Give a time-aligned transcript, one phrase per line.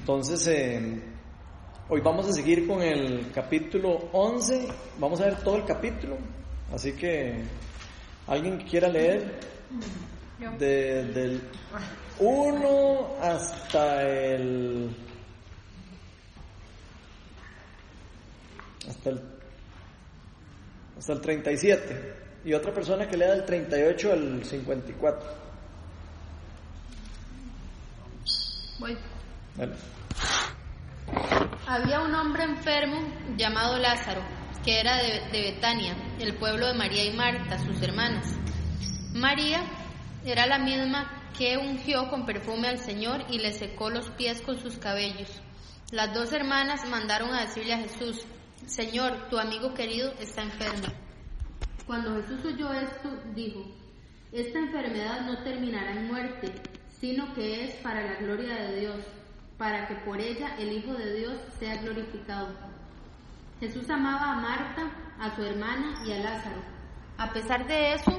[0.00, 1.02] Entonces, eh,
[1.90, 4.66] hoy vamos a seguir con el capítulo 11.
[4.98, 6.16] Vamos a ver todo el capítulo.
[6.72, 7.44] Así que,
[8.26, 9.38] ¿alguien que quiera leer?
[10.58, 11.42] De, del
[12.18, 14.96] 1 hasta el.
[18.88, 19.20] Hasta el.
[20.98, 22.14] Hasta el 37.
[22.46, 25.28] Y otra persona que lea del 38 al 54.
[28.80, 28.96] Voy.
[29.56, 29.74] Dale.
[31.70, 32.98] Había un hombre enfermo
[33.36, 34.22] llamado Lázaro,
[34.64, 38.36] que era de, Betania, el pueblo de María y Marta, sus hermanas.
[39.14, 39.62] María
[40.24, 44.58] era la misma que ungió con perfume al Señor y le secó los pies con
[44.58, 45.30] sus cabellos.
[45.92, 48.26] Las dos hermanas mandaron a decirle a Jesús,
[48.66, 50.88] Señor, tu amigo querido está enfermo.
[51.86, 53.64] Cuando Jesús oyó esto, dijo,
[54.32, 56.52] esta enfermedad no terminará en muerte,
[57.00, 59.04] sino que es para la gloria de Dios,
[59.60, 62.48] para que por ella el Hijo de Dios sea glorificado.
[63.60, 64.90] Jesús amaba a Marta,
[65.20, 66.62] a su hermana y a Lázaro.
[67.18, 68.10] A pesar de eso,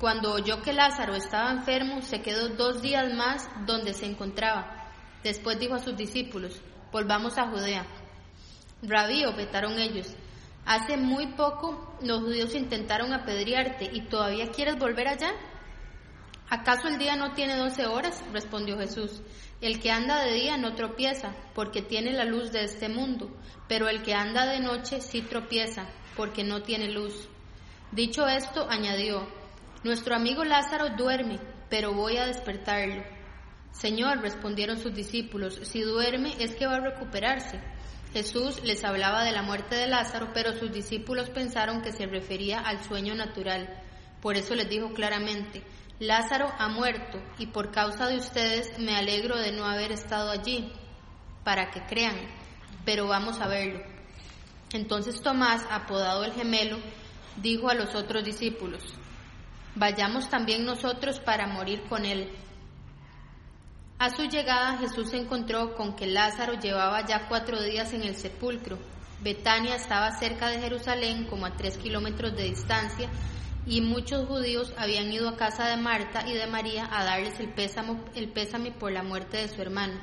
[0.00, 4.88] cuando oyó que Lázaro estaba enfermo, se quedó dos días más donde se encontraba.
[5.22, 7.86] Después dijo a sus discípulos, volvamos a Judea.
[8.82, 10.12] Rabí, objetaron ellos,
[10.66, 15.30] hace muy poco los judíos intentaron apedrearte y todavía quieres volver allá.
[16.50, 18.24] ¿Acaso el día no tiene doce horas?
[18.32, 19.20] respondió Jesús.
[19.60, 23.30] El que anda de día no tropieza, porque tiene la luz de este mundo,
[23.68, 27.28] pero el que anda de noche sí tropieza, porque no tiene luz.
[27.92, 29.28] Dicho esto, añadió,
[29.84, 31.38] Nuestro amigo Lázaro duerme,
[31.68, 33.04] pero voy a despertarlo.
[33.70, 37.60] Señor, respondieron sus discípulos, si duerme es que va a recuperarse.
[38.12, 42.58] Jesús les hablaba de la muerte de Lázaro, pero sus discípulos pensaron que se refería
[42.58, 43.68] al sueño natural.
[44.22, 45.62] Por eso les dijo claramente,
[46.00, 50.72] Lázaro ha muerto y por causa de ustedes me alegro de no haber estado allí,
[51.42, 52.16] para que crean,
[52.84, 53.80] pero vamos a verlo.
[54.72, 56.78] Entonces Tomás, apodado el gemelo,
[57.36, 58.82] dijo a los otros discípulos,
[59.74, 62.30] vayamos también nosotros para morir con él.
[63.98, 68.14] A su llegada Jesús se encontró con que Lázaro llevaba ya cuatro días en el
[68.14, 68.78] sepulcro.
[69.20, 73.08] Betania estaba cerca de Jerusalén, como a tres kilómetros de distancia,
[73.68, 77.52] y muchos judíos habían ido a casa de Marta y de María a darles el
[77.52, 80.00] pésame, el pésame por la muerte de su hermano.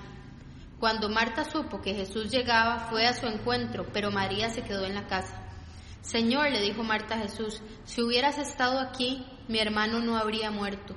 [0.79, 4.93] Cuando Marta supo que Jesús llegaba, fue a su encuentro, pero María se quedó en
[4.93, 5.41] la casa.
[6.01, 10.95] Señor, le dijo Marta a Jesús, si hubieras estado aquí, mi hermano no habría muerto,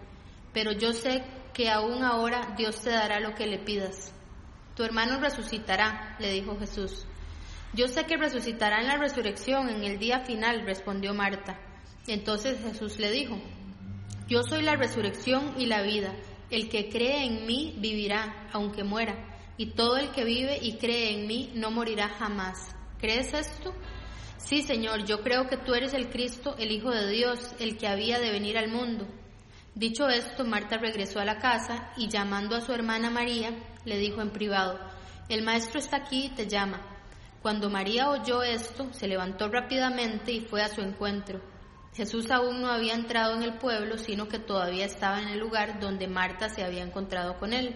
[0.52, 1.24] pero yo sé
[1.54, 4.12] que aún ahora Dios te dará lo que le pidas.
[4.76, 7.06] Tu hermano resucitará, le dijo Jesús.
[7.72, 11.58] Yo sé que resucitará en la resurrección, en el día final, respondió Marta.
[12.08, 13.38] Entonces Jesús le dijo,
[14.28, 16.14] Yo soy la resurrección y la vida.
[16.50, 19.14] El que cree en mí vivirá, aunque muera,
[19.58, 22.74] y todo el que vive y cree en mí no morirá jamás.
[22.98, 23.74] ¿Crees esto?
[24.38, 27.86] Sí, Señor, yo creo que tú eres el Cristo, el Hijo de Dios, el que
[27.86, 29.06] había de venir al mundo.
[29.74, 33.50] Dicho esto, Marta regresó a la casa y llamando a su hermana María,
[33.84, 34.78] le dijo en privado,
[35.28, 36.80] El maestro está aquí y te llama.
[37.42, 41.40] Cuando María oyó esto, se levantó rápidamente y fue a su encuentro.
[41.94, 45.80] Jesús aún no había entrado en el pueblo, sino que todavía estaba en el lugar
[45.80, 47.74] donde Marta se había encontrado con él.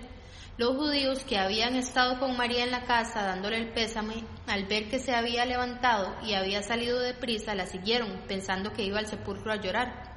[0.59, 4.91] Los judíos que habían estado con María en la casa dándole el pésame, al ver
[4.91, 9.07] que se había levantado y había salido de prisa, la siguieron, pensando que iba al
[9.07, 10.13] sepulcro a llorar.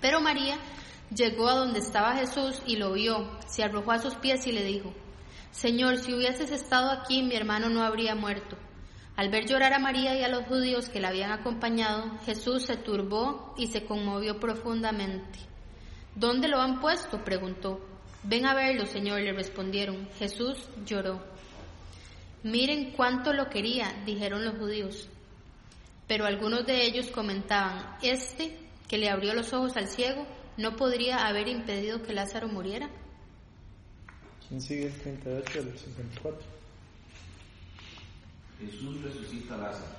[0.00, 0.56] Pero María
[1.14, 4.62] llegó a donde estaba Jesús y lo vio, se arrojó a sus pies y le
[4.62, 4.94] dijo,
[5.50, 8.56] Señor, si hubieses estado aquí, mi hermano no habría muerto.
[9.18, 12.76] Al ver llorar a María y a los judíos que la habían acompañado, Jesús se
[12.76, 15.40] turbó y se conmovió profundamente.
[16.14, 17.24] ¿Dónde lo han puesto?
[17.24, 17.80] preguntó.
[18.22, 20.08] Ven a verlo, Señor, le respondieron.
[20.20, 21.20] Jesús lloró.
[22.44, 25.08] Miren cuánto lo quería, dijeron los judíos.
[26.06, 28.56] Pero algunos de ellos comentaban, este
[28.86, 32.88] que le abrió los ojos al ciego, ¿no podría haber impedido que Lázaro muriera?
[34.48, 36.57] ¿Quién sigue el 38 al 54?
[38.58, 39.98] Jesús resucita a Lázaro.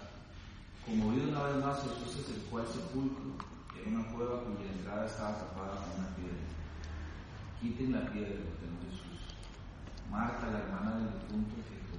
[0.85, 3.39] Conmovido una vez más, Jesús se acercó al sepulcro,
[3.77, 6.44] en una cueva cuya entrada estaba tapada con una piedra.
[7.61, 9.19] Quiten la piedra, ordenó Jesús.
[10.11, 11.95] Marta, la hermana del difunto, dijo,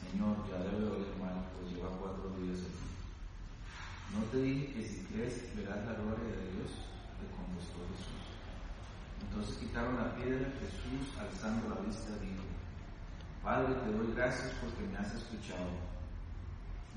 [0.00, 2.86] Señor, ya debe oler mal, pues lleva cuatro días aquí.
[4.16, 6.72] ¿No te dije que si crees verás la gloria de Dios?
[7.20, 8.24] Le contestó Jesús.
[9.28, 12.35] Entonces quitaron la piedra, Jesús, alzando la vista, dijo,
[13.46, 15.70] Padre, te doy gracias porque me has escuchado.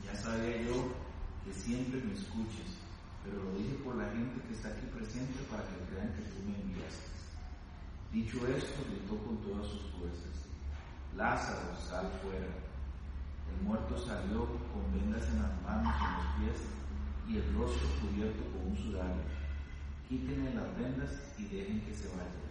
[0.04, 0.90] Ya sabía yo
[1.46, 2.74] que siempre me escuches,
[3.24, 6.42] pero lo dije por la gente que está aquí presente para que crean que tú
[6.50, 7.06] me enviaste.
[8.12, 10.50] Dicho esto, gritó con todas sus fuerzas,
[11.16, 12.50] Lázaro, sal fuera.
[12.50, 16.60] El muerto salió con vendas en las manos y en los pies
[17.30, 19.22] y el rostro cubierto con un sudario.
[20.10, 22.50] Quítenle las vendas y dejen que se vaya.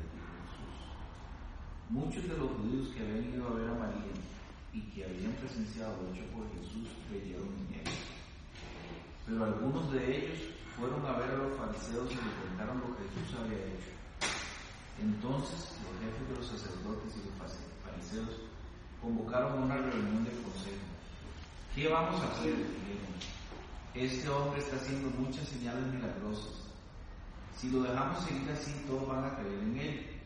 [1.88, 4.12] Muchos de los judíos que habían ido a ver a María
[4.74, 7.88] y que habían presenciado lo hecho por Jesús creyeron en él.
[9.24, 10.38] Pero algunos de ellos
[10.76, 13.92] fueron a ver a los fariseos y le contaron lo que Jesús había hecho.
[15.00, 17.36] Entonces los jefes de los sacerdotes y los
[17.80, 18.36] fariseos
[19.00, 20.84] convocaron una reunión del consejo.
[21.74, 22.54] ¿Qué vamos a hacer?
[23.94, 26.68] Este hombre está haciendo muchas señales milagrosas.
[27.56, 30.17] Si lo dejamos seguir así, todos van a creer en él.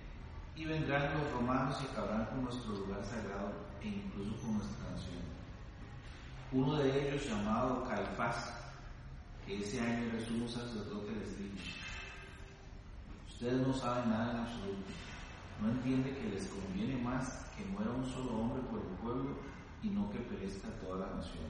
[0.54, 5.22] Y vendrán los romanos y acabarán con nuestro lugar sagrado e incluso con nuestra nación.
[6.52, 8.52] Uno de ellos, llamado Caifás,
[9.46, 11.56] que ese año era sumo sacerdote, les dijo,
[13.28, 14.92] ustedes no saben nada en absoluto,
[15.60, 19.36] no entiende que les conviene más que muera un solo hombre por el pueblo
[19.82, 21.46] y no que perezca toda la nación.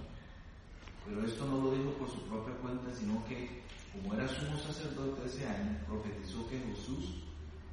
[1.04, 3.62] Pero esto no lo dijo por su propia cuenta, sino que,
[3.92, 7.24] como era sumo sacerdote ese año, profetizó que Jesús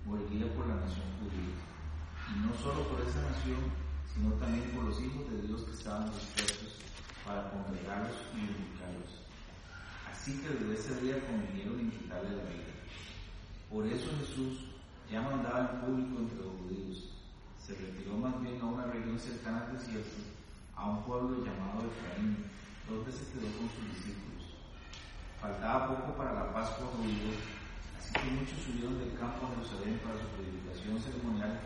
[0.05, 1.55] moriría por la nación judía.
[2.31, 3.59] Y no solo por esa nación,
[4.13, 6.77] sino también por los hijos de Dios que estaban dispuestos
[7.25, 9.25] para congregarlos y unificarlos.
[10.11, 12.73] Así que desde ese día convinieron en quitarle la vida.
[13.69, 14.65] Por eso Jesús
[15.11, 17.09] ya mandaba al público entre los judíos.
[17.57, 20.21] Se retiró más bien a una región cercana al desierto,
[20.75, 22.37] a un pueblo llamado Efraín,
[22.89, 24.57] donde se quedó con sus discípulos.
[25.39, 27.31] Faltaba poco para la Pascua judía,
[27.99, 31.59] así que muchos subieron del campo a Jerusalén para su predicación ceremonial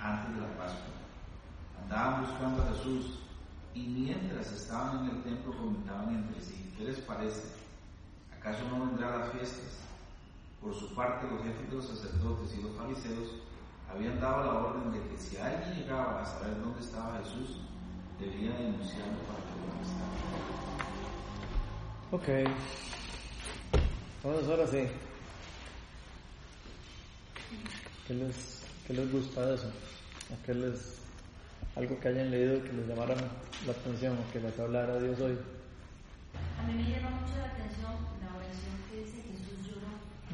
[0.00, 0.94] antes de la Pascua.
[1.82, 3.18] Andaban buscando a Jesús
[3.74, 7.48] y mientras estaban en el templo comentaban entre sí, ¿qué les parece?
[8.38, 9.80] ¿Acaso no vendrá las fiestas?
[10.62, 13.42] Por su parte, los jefes de los sacerdotes y los fariseos
[13.90, 17.60] habían dado la orden de que si alguien llegaba a saber dónde estaba Jesús,
[18.18, 20.14] debía denunciarlo para que lo arrestaran.
[22.12, 22.28] Ok.
[24.22, 24.88] Vamos ahora sí.
[28.06, 29.68] ¿Qué les, ¿Qué les gusta de eso?
[30.30, 30.98] ¿O qué les,
[31.76, 33.14] algo que hayan leído que les llamara
[33.66, 35.38] la atención o que les hablara Dios hoy?
[36.58, 38.14] A mí me llama mucho la atención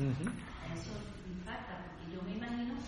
[0.01, 0.97] eso
[1.29, 2.81] impacta, porque yo me imagino,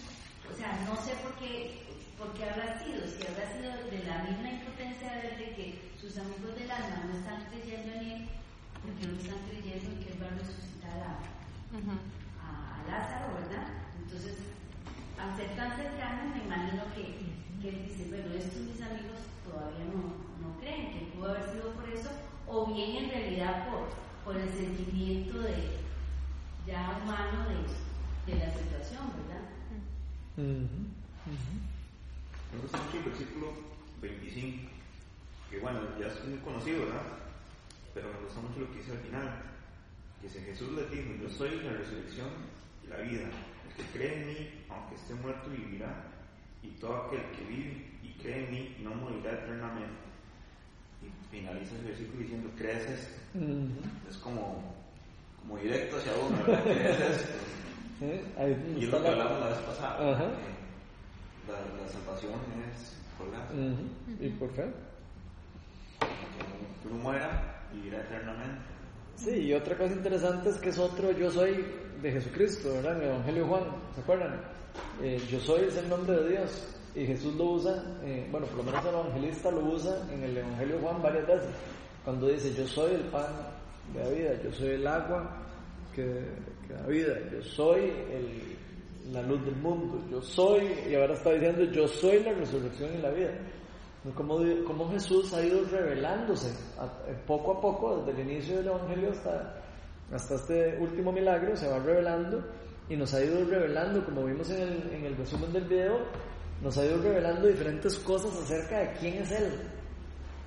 [0.48, 1.84] o sea, no sé por qué,
[2.16, 6.56] por qué habrá sido, si habrá sido de la misma impotencia de que sus amigos
[6.56, 8.20] del alma no están creyendo en él,
[8.80, 11.20] porque no están creyendo que él va a resucitar a,
[12.40, 13.68] a, Lázaro, ¿verdad?
[14.12, 14.36] Entonces,
[15.18, 17.16] al ser tan cercano, me imagino que,
[17.62, 21.72] que él dice, bueno, estos mis amigos todavía no, no creen que pudo haber sido
[21.72, 22.10] por eso,
[22.46, 23.88] o bien en realidad por,
[24.22, 25.80] por el sentimiento de,
[26.66, 29.48] ya humano de, de la situación, ¿verdad?
[32.52, 33.52] Me gusta mucho el versículo
[34.02, 34.68] 25,
[35.50, 37.02] que bueno, ya es muy conocido, ¿verdad?
[37.94, 39.42] Pero me gusta mucho lo que dice al final,
[40.20, 42.28] que si Jesús le dijo, yo soy la resurrección
[42.84, 43.30] y la vida,
[43.76, 46.04] que cree en mí, aunque esté muerto, vivirá,
[46.62, 50.02] y todo aquel que vive y cree en mí no morirá eternamente.
[51.02, 53.38] Y finaliza el versículo diciendo, ¿crees esto?
[54.08, 54.72] Es como
[55.42, 56.64] como directo hacia uno, ¿verdad?
[56.64, 58.78] ¿Qué es esto?
[58.78, 60.12] Y es lo que hablamos la vez pasada.
[60.12, 60.24] Ajá.
[61.48, 62.32] La, la, salvación
[62.70, 64.62] es por la ¿Y por qué?
[66.82, 68.62] Que uno muera y vivirá eternamente.
[69.16, 71.64] Sí, y otra cosa interesante es que es otro yo soy
[72.00, 72.96] de Jesucristo, ¿verdad?
[72.96, 73.64] En el Evangelio Juan,
[73.94, 74.40] ¿se acuerdan?
[75.02, 76.78] Eh, yo soy es el nombre de Dios.
[76.94, 80.36] Y Jesús lo usa, eh, bueno, por lo menos el evangelista lo usa en el
[80.36, 81.48] Evangelio Juan varias veces.
[82.04, 83.32] Cuando dice, yo soy el pan
[83.94, 85.42] de la vida, yo soy el agua
[85.94, 86.04] que,
[86.68, 87.92] da vida, yo soy
[89.10, 92.98] la luz del mundo, yo soy, y ahora está diciendo, yo soy la resurrección y
[92.98, 93.32] la vida.
[94.16, 99.12] Como, como Jesús ha ido revelándose eh, poco a poco, desde el inicio del Evangelio
[99.12, 99.54] hasta,
[100.12, 102.42] hasta este último milagro, se va revelando
[102.88, 105.98] y nos ha ido revelando, como vimos en el, en el resumen del video,
[106.60, 109.52] nos ha ido revelando diferentes cosas acerca de quién es Él.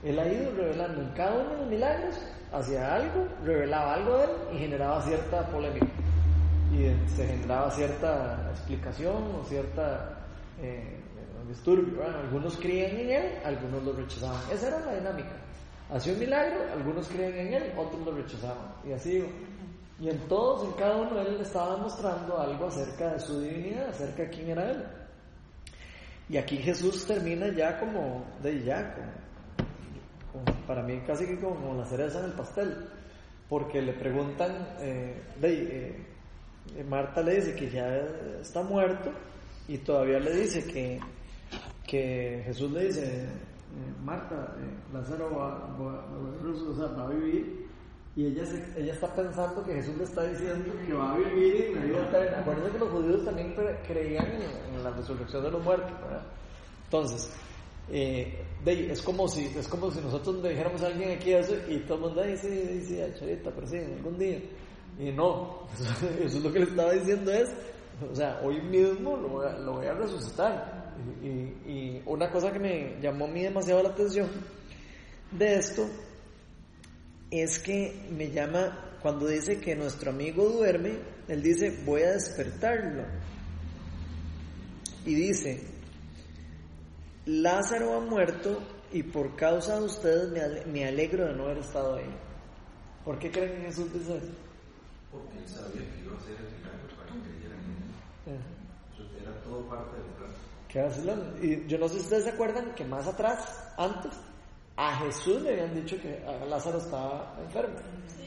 [0.04, 2.16] Él ha ido revelando en cada uno de los milagros
[2.52, 5.88] hacia algo, revelaba algo de él y generaba cierta polémica.
[6.72, 10.20] Y se generaba cierta explicación o cierta
[10.62, 11.00] eh,
[11.48, 12.04] disturbio.
[12.04, 14.42] algunos creían en él, algunos lo rechazaban.
[14.52, 15.36] Esa era la dinámica.
[15.90, 18.74] Hacía un milagro, algunos creían en él, otros lo rechazaban.
[18.88, 19.24] Y así
[20.00, 24.24] Y en todos, en cada uno, él estaba mostrando algo acerca de su divinidad, acerca
[24.24, 24.84] de quién era él.
[26.28, 28.96] Y aquí Jesús termina ya como, de ya,
[30.68, 32.90] para mí casi que como la cereza en el pastel,
[33.48, 37.88] porque le preguntan, eh, eh, Marta le dice que ya
[38.42, 39.12] está muerto
[39.68, 41.00] y todavía le dice que,
[41.88, 43.28] que Jesús le dice, eh,
[44.04, 47.66] Marta, eh, Lázaro va, va- va- va a vivir,
[48.16, 51.56] y ella, se- ella está pensando que Jesús le está diciendo que va a vivir
[51.68, 52.40] en la vida eterna.
[52.40, 56.24] Acuérdense que los judíos también cre- creían en, en la resurrección de los muertos, ¿verdad?
[56.86, 57.30] Entonces,
[57.92, 61.80] eh, es como si es como si nosotros le dijéramos a alguien aquí eso y
[61.80, 64.40] todo el mundo dice, sí, charita, pero sí, algún día.
[64.98, 67.54] Y no, eso, es lo que le estaba diciendo es,
[68.10, 70.75] o sea, hoy mismo lo voy a, lo voy a resucitar.
[71.24, 71.28] Y,
[71.72, 74.30] y- una cosa que me llamó a mí demasiado la atención
[75.32, 75.90] de esto
[77.32, 80.94] es que me llama, cuando dice que nuestro amigo duerme,
[81.28, 83.04] él dice, voy a despertarlo.
[85.06, 85.64] Y dice,
[87.26, 88.62] Lázaro ha muerto
[88.92, 92.16] y por causa de ustedes me ale- me alegro de no haber estado ahí.
[93.04, 94.28] ¿Por qué creen que Jesús dice eso?
[95.12, 99.22] Porque él sabía que iba a ser el milagro para que creyeran en él.
[99.22, 100.15] Era todo parte del
[101.42, 104.12] Y yo no sé si ustedes se acuerdan que más atrás, antes,
[104.78, 107.76] a Jesús le habían dicho que Lázaro estaba enfermo.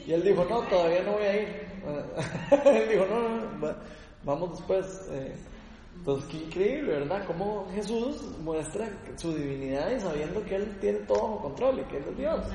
[0.07, 1.67] Y él dijo, no, todavía no voy a ir.
[2.65, 3.77] él dijo, no, no, no, va-
[4.23, 5.07] vamos después.
[5.11, 5.35] Eh,
[5.97, 7.23] Entonces, qué increíble, ¿verdad?
[7.27, 8.87] Cómo Jesús muestra
[9.17, 12.45] su divinidad y sabiendo que Él tiene todo bajo control y que Él es Dios.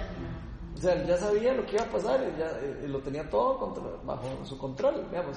[0.75, 2.51] O sea, él ya sabía lo que iba a pasar y, ya,
[2.85, 3.73] y lo tenía todo
[4.05, 5.37] bajo su control, digamos.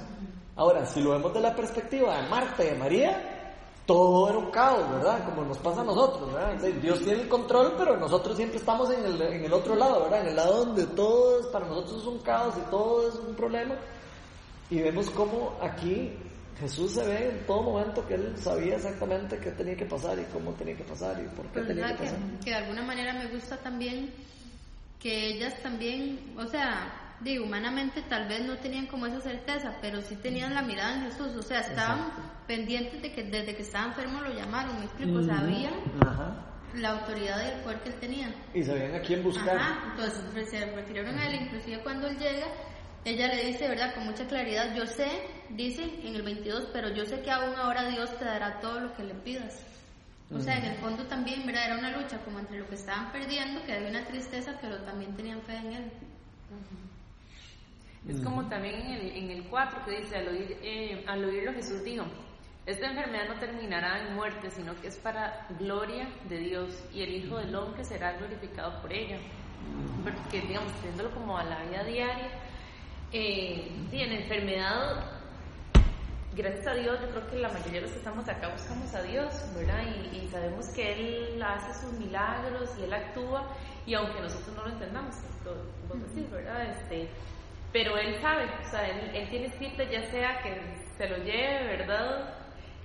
[0.56, 3.37] Ahora, si lo vemos de la perspectiva de Marta y de María,
[3.88, 5.26] todo era un caos, ¿verdad?
[5.26, 6.60] Como nos pasa a nosotros, ¿verdad?
[6.60, 10.04] Sea, Dios tiene el control, pero nosotros siempre estamos en el, en el otro lado,
[10.04, 10.22] ¿verdad?
[10.22, 13.34] En el lado donde todo es, para nosotros es un caos y todo es un
[13.34, 13.76] problema.
[14.70, 16.14] Y vemos cómo aquí
[16.60, 20.26] Jesús se ve en todo momento que él sabía exactamente qué tenía que pasar y
[20.34, 22.20] cómo tenía que pasar y por qué Pero tenía ¿verdad que pasar.
[22.20, 24.14] que, que de alguna manera me gusta también
[25.00, 30.02] que ellas también, o sea, digo, humanamente tal vez no tenían como esa certeza, pero
[30.02, 32.12] sí tenían la mirada en Jesús, o sea, estaban
[32.48, 35.74] pendientes de que desde que estaba enfermo lo llamaron, me explico, sabían
[36.06, 36.36] Ajá.
[36.76, 38.36] la autoridad y el poder que él tenía.
[38.54, 39.58] Y sabían a quién buscar.
[39.58, 42.48] Ajá, entonces se refirieron a él, inclusive cuando él llega,
[43.06, 43.94] ella le dice, ¿verdad?
[43.96, 45.08] Con mucha claridad, yo sé,
[45.50, 48.94] dice en el 22, pero yo sé que aún ahora Dios te dará todo lo
[48.96, 49.64] que le pidas.
[50.30, 51.68] O sea, en el fondo también, ¿verdad?
[51.68, 55.16] Era una lucha como entre lo que estaban perdiendo, que había una tristeza, pero también
[55.16, 55.92] tenían fe en él.
[58.08, 61.52] Es como también en el, en el 4 que dice, al, oír, eh, al oírlo
[61.54, 62.06] Jesús dijo,
[62.66, 67.16] esta enfermedad no terminará en muerte, sino que es para gloria de Dios y el
[67.16, 69.18] Hijo del Hombre será glorificado por ella.
[70.04, 72.30] Porque, digamos, teniéndolo como a la vida diaria,
[73.12, 75.04] eh, y en enfermedad,
[76.36, 79.02] gracias a Dios, yo creo que la mayoría de los que estamos acá buscamos a
[79.02, 79.84] Dios, ¿verdad?
[80.12, 83.48] Y, y sabemos que Él hace sus milagros y Él actúa,
[83.86, 85.16] y aunque nosotros no lo entendamos,
[85.88, 86.70] vos decís, ¿verdad?
[86.70, 87.10] Este,
[87.78, 90.60] pero Él sabe, o sea, él, él tiene escrito ya sea que
[90.98, 92.34] se lo lleve, ¿verdad?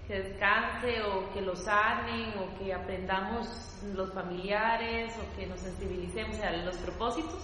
[0.07, 3.49] Que descanse o que lo sanen o que aprendamos
[3.95, 7.43] los familiares o que nos sensibilicemos, o sea, los propósitos,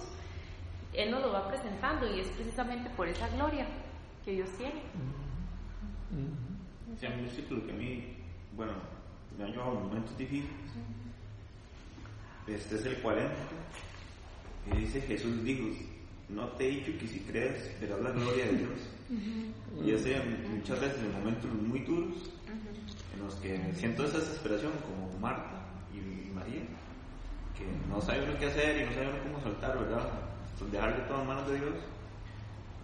[0.93, 3.65] Él nos lo va presentando y es precisamente por esa gloria
[4.23, 4.83] que Dios tiene.
[6.99, 8.15] Sí, un versículo que a mí,
[8.55, 8.73] bueno,
[9.35, 10.51] me ha llevado a momentos difíciles.
[12.45, 13.33] Este es el 40,
[14.65, 15.65] que dice Jesús dijo,
[16.29, 18.79] no te he dicho que si crees verás la gloria de Dios.
[19.83, 20.21] Y ese
[20.55, 22.29] muchas veces en momentos muy duros,
[23.15, 26.61] en los que siento esa desesperación como Marta y, María,
[27.57, 30.07] que no sabe uno qué hacer y no sabe uno cómo soltar, ¿verdad?
[30.59, 31.75] Pues dejarle todo en manos de Dios.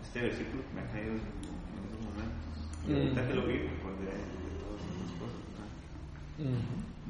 [0.02, 2.56] Este versículo que me ha caído en, en esos momentos.
[2.88, 5.40] Y ahorita que lo vi, me acordé de todas esas cosas.
[5.46, 5.70] ¿verdad?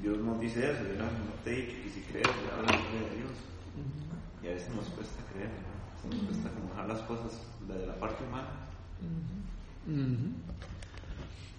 [0.01, 1.12] Dios nos dice eso, ¿verdad?
[1.12, 3.36] No te he dicho que si crees, verás la gloria de Dios.
[4.44, 6.17] Y a veces nos cuesta creer, ¿verdad?
[6.17, 8.50] Nos cuesta como dejar las cosas desde la parte humana.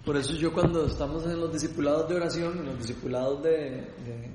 [0.05, 4.31] Por eso yo cuando estamos en los discipulados de oración, en los discipulados de, de,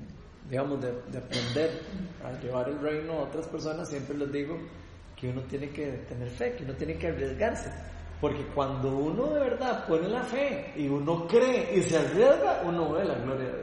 [0.49, 1.81] digamos, de, de aprender
[2.23, 4.57] a llevar el reino a otras personas, siempre les digo
[5.19, 7.71] que uno tiene que tener fe, que uno tiene que arriesgarse.
[8.21, 12.93] Porque cuando uno de verdad pone la fe y uno cree y se arriesga, uno
[12.93, 13.62] ve la gloria de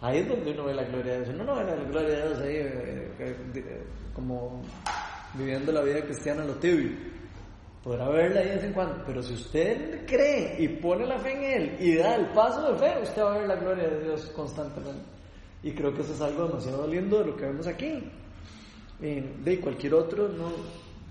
[0.00, 1.34] Ahí es donde uno ve la gloria de Dios.
[1.34, 3.82] Uno no ve la gloria de Dios ahí eh, eh, eh,
[4.14, 4.62] como
[5.34, 6.90] viviendo la vida cristiana a lo tibio.
[7.82, 11.32] Podrá verla ahí de vez en cuando, pero si usted cree y pone la fe
[11.32, 14.04] en Él y da el paso de fe, usted va a ver la gloria de
[14.04, 15.02] Dios constantemente.
[15.62, 18.04] Y creo que eso es algo demasiado lindo de lo que vemos aquí.
[19.00, 20.50] Eh, de cualquier otro, no,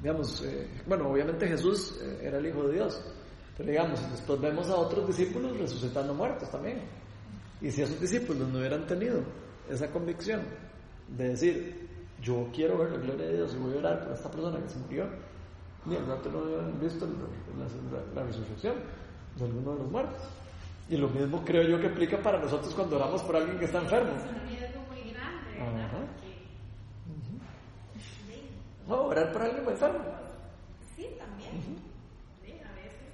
[0.01, 0.45] digamos,
[0.85, 3.01] bueno, obviamente Jesús era el Hijo de Dios,
[3.57, 6.81] pero digamos, después vemos a otros discípulos resucitando muertos también.
[7.61, 9.21] Y si esos discípulos no hubieran tenido
[9.69, 10.41] esa convicción
[11.09, 11.87] de decir,
[12.21, 14.69] yo quiero ver la gloria de Dios y voy a orar por esta persona que
[14.69, 15.05] se murió,
[15.85, 18.75] ni al rato no habían visto la, la- la resurrección
[19.37, 20.21] de alguno de los muertos.
[20.89, 23.79] Y lo mismo creo yo que aplica para nosotros cuando oramos por alguien que está
[23.81, 24.11] enfermo.
[24.15, 25.85] Es un riesgo muy grande, ¿verdad?
[25.85, 25.97] Ajá.
[25.97, 26.33] Porque,
[27.99, 28.41] sí,
[28.87, 29.99] No, orar por alguien enfermo.
[30.95, 31.51] sí, también.
[32.43, 33.11] Sí, a veces.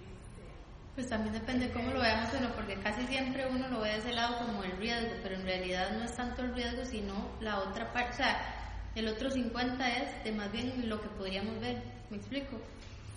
[0.00, 0.44] este,
[0.94, 4.12] Pues también depende cómo lo veamos uno, porque casi siempre uno lo ve de ese
[4.12, 7.92] lado como el riesgo, pero en realidad no es tanto el riesgo, sino la otra
[7.92, 12.16] parte, o sea, el otro 50 es de más bien lo que podríamos ver, ¿me
[12.18, 12.60] explico?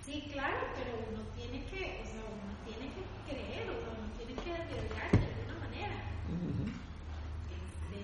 [0.04, 4.10] Sí, claro, pero uno tiene que, o sea, uno tiene que creer, o sea, uno
[4.18, 6.02] tiene que arriesgar de alguna manera.
[7.54, 8.02] Este,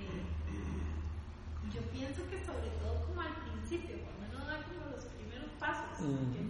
[1.73, 5.97] yo pienso que sobre todo como al principio, cuando uno da como los primeros pasos,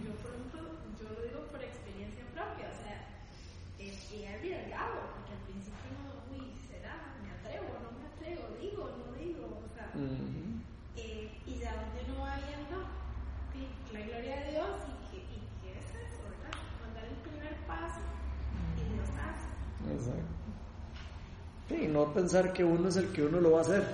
[0.04, 0.60] yo por ejemplo,
[1.00, 3.00] yo lo digo por experiencia propia, o sea,
[3.78, 8.90] es he arriesgado, porque al principio uno, uy, será, me atrevo, no me atrevo, digo,
[8.98, 10.60] no digo, o sea, Ujú.
[10.96, 12.76] eh, y ya donde uno va viendo
[13.52, 16.54] sí, la gloria de Dios y que, y que es eso, ¿verdad?
[16.82, 18.00] Mandar el primer paso
[18.76, 19.48] y Dios hace.
[19.92, 20.44] Exacto.
[21.68, 23.84] Sí, no pensar que uno es el que uno lo va a hacer,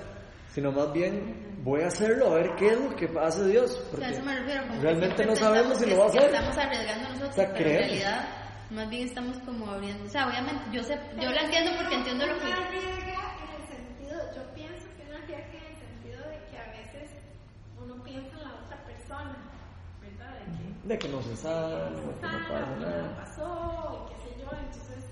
[0.53, 3.77] sino más bien voy a hacerlo a ver qué es lo que hace Dios.
[3.87, 6.23] O porque sea, a eso me refiero, realmente no sabemos si lo va a hacer.
[6.25, 8.29] Estamos arriesgando nosotros, O sea, pero en realidad
[8.71, 12.27] más bien estamos como abriendo, o sea, obviamente, yo sé, yo la entiendo porque entiendo
[12.27, 12.47] lo que...
[12.47, 17.11] En el sentido, yo pienso que uno arriesga en el sentido de que a veces
[17.83, 19.37] uno piensa en la otra persona,
[20.01, 20.35] ¿verdad?
[20.39, 23.17] De que De que no se sabe, de que no pasa que no nada.
[23.17, 25.05] pasó, qué sé yo, entonces,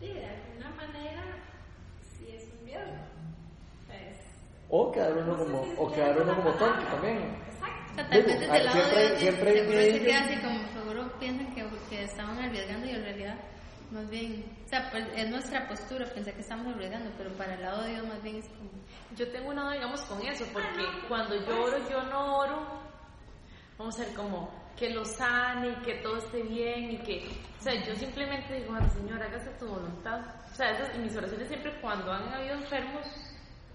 [0.00, 1.22] sí, de alguna manera,
[2.16, 3.04] sí es un riesgo.
[3.86, 4.16] Pues,
[4.76, 7.18] O quedar uno como, o quedar uno como tonto también.
[7.46, 7.92] Exacto.
[7.92, 9.80] O sea, tal vez Digo, desde hay- el lado siempre- de Dios, siempre hay seguro
[9.92, 13.36] se queda así como seguro piensan que, que estaban arriesgando y en realidad
[13.92, 17.62] más bien, o sea, pues, es nuestra postura pensar que estamos arriesgando, pero para el
[17.62, 18.70] lado de Dios más bien es como,
[19.14, 22.66] Yo tengo una digamos, con eso, porque cuando yo oro, yo no oro,
[23.78, 27.28] vamos a ver como que lo sane y que todo esté bien y que,
[27.60, 30.20] o sea, yo simplemente digo, "Ay, Señor, hágase tu voluntad.
[30.50, 33.06] O sea, esas, mis oraciones siempre cuando han habido enfermos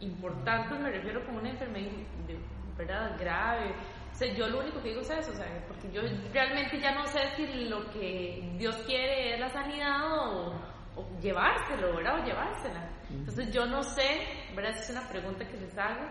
[0.01, 1.91] importantes, me refiero como una enfermedad
[2.27, 2.37] de,
[2.77, 3.17] ¿verdad?
[3.19, 3.73] grave.
[4.11, 6.01] O sea, yo lo único que digo es eso, o sea, porque yo
[6.33, 10.53] realmente ya no sé si lo que Dios quiere es la sanidad o,
[10.95, 12.21] o llevárselo, ¿verdad?
[12.21, 12.89] O llevársela.
[13.09, 14.21] Entonces yo no sé,
[14.55, 14.71] ¿verdad?
[14.71, 16.05] Esa es una pregunta que les hago.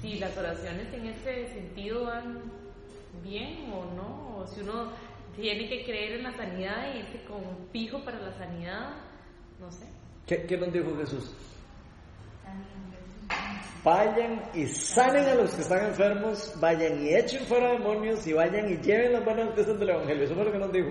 [0.00, 2.42] Si las oraciones en ese sentido van
[3.22, 4.92] bien o no, o si uno
[5.34, 8.90] tiene que creer en la sanidad y irse con un fijo para la sanidad,
[9.58, 9.86] no sé.
[10.26, 11.34] ¿Qué, qué nos dijo Jesús?
[13.82, 18.68] Vayan y sanen a los que están enfermos, vayan y echen fuera demonios y vayan
[18.70, 20.24] y lleven las buenas noticias del Evangelio.
[20.24, 20.88] Eso fue lo que nos dijo.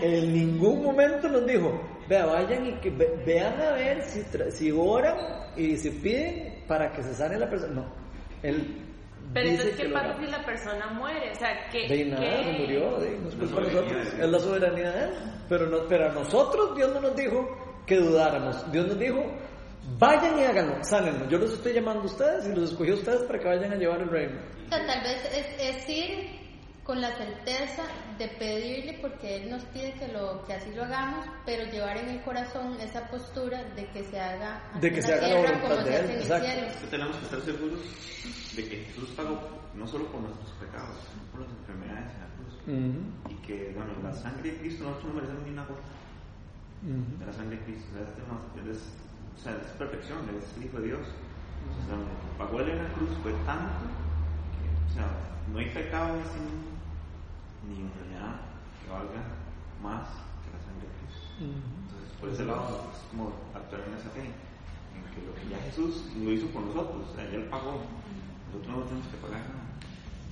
[0.00, 4.22] En ningún momento nos dijo, vea, vayan y que ve- vean a ver si,
[4.52, 5.16] si oran
[5.54, 7.74] y si piden para que se sane la persona.
[7.74, 7.86] No,
[8.42, 8.74] él
[9.34, 11.30] Pero dice entonces, que ¿qué pasa si la persona muere?
[11.30, 11.88] O sea, que...
[11.88, 15.10] De nada, que- murió, de, no es culpa de nosotros, es la soberanía de él.
[15.48, 17.46] Pero, no, pero a nosotros Dios no nos dijo
[17.86, 18.72] que dudáramos.
[18.72, 19.22] Dios nos dijo,
[19.98, 21.28] vayan y háganlo, sánenlo.
[21.28, 23.76] Yo los estoy llamando a ustedes y los escogí a ustedes para que vayan a
[23.76, 24.40] llevar el reino.
[24.66, 26.42] o sea, tal vez es, es ir
[26.84, 27.84] con la certeza
[28.18, 32.08] de pedirle porque Él nos pide que, lo, que así lo hagamos, pero llevar en
[32.08, 35.96] el corazón esa postura de que se haga De que se haga la voluntad de
[35.96, 36.46] Él, exacto.
[36.48, 37.80] Es tenemos que estar seguros
[38.56, 39.38] de que Jesús pagó
[39.74, 42.52] no solo por nuestros pecados, sino por las enfermedades en la cruz.
[42.66, 45.80] Ujú, Y que, bueno, la sangre de Cristo nosotros no merecemos ni una gota
[46.82, 47.18] ujú.
[47.20, 47.86] de la sangre de Cristo.
[47.92, 48.82] O sea, este más- él es,
[49.36, 51.00] o sea, es perfección, es el Hijo de Dios.
[51.02, 53.86] O sea, lo que pagó él en la cruz fue tanto
[54.54, 55.06] que, o sea,
[55.52, 56.72] no hay pecado en mundo
[57.68, 58.40] ni enfermedad
[58.82, 59.22] que valga
[59.82, 60.08] más
[60.42, 61.26] que la sangre de Cristo.
[61.38, 65.58] Entonces, por ese lado, es como actuar en esa fe, en que lo que ya
[65.70, 67.78] Jesús lo hizo por nosotros, o sea, él pagó,
[68.50, 69.62] nosotros no tenemos que pagar nada.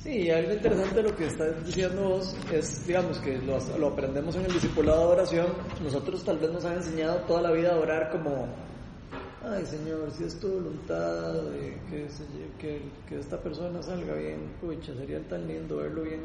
[0.02, 4.46] Sí, algo interesante lo que estás diciendo vos es, digamos, que lo, lo aprendemos en
[4.46, 5.46] el discipulado de oración.
[5.82, 8.48] Nosotros tal vez nos han enseñado toda la vida a orar como,
[9.44, 11.76] ay Señor, si es tu voluntad, de
[12.58, 16.20] que, que esta persona salga bien, pucha, sería tan lindo verlo bien.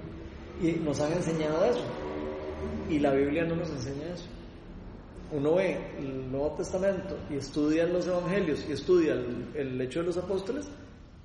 [0.62, 1.84] Y nos han enseñado eso.
[2.90, 4.26] Y la Biblia no nos enseña eso.
[5.32, 10.06] Uno ve el Nuevo Testamento y estudia los Evangelios y estudia el, el hecho de
[10.06, 10.68] los apóstoles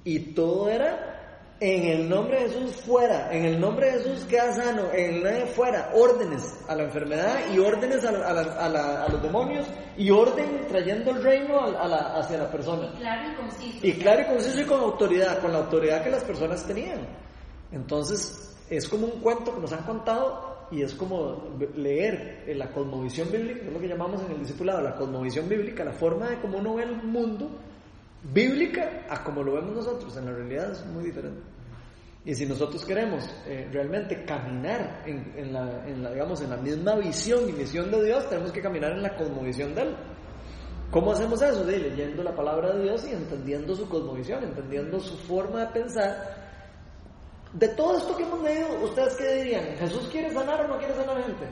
[0.05, 1.20] y todo era
[1.63, 5.15] en el nombre de Jesús fuera, en el nombre de Jesús queda sano, en el
[5.23, 9.05] nombre de fuera, órdenes a la enfermedad y órdenes a, la- a la- a la-
[9.05, 9.67] a los demonios
[9.99, 12.91] y orden trayendo el reino hacia la persona.
[12.97, 13.87] Claro y conciso.
[13.87, 17.07] Y claro y conciso y con autoridad, con la autoridad que las personas tenían.
[17.73, 23.31] Entonces, es como un cuento que nos han contado y es como leer la cosmovisión
[23.31, 26.59] bíblica, es lo que llamamos en el discipulado, la cosmovisión bíblica, la forma de cómo
[26.59, 27.51] uno ve el mundo
[28.33, 30.17] bíblica a como lo vemos nosotros.
[30.17, 31.41] En la realidad es muy diferente.
[32.25, 36.57] Y si nosotros queremos eh, realmente caminar en, en, la, en, la, digamos, en la
[36.59, 39.97] misma visión y misión de Dios, tenemos que caminar en la cosmovisión de Él.
[40.91, 41.65] ¿Cómo hacemos eso?
[41.65, 46.41] Leyendo la palabra de Dios y entendiendo su cosmovisión, entendiendo su forma de pensar.
[47.55, 49.65] De todo esto que hemos leído, ¿ustedes qué dirían?
[49.79, 51.47] ¿Jesús quiere sanar o no quiere sanar gente?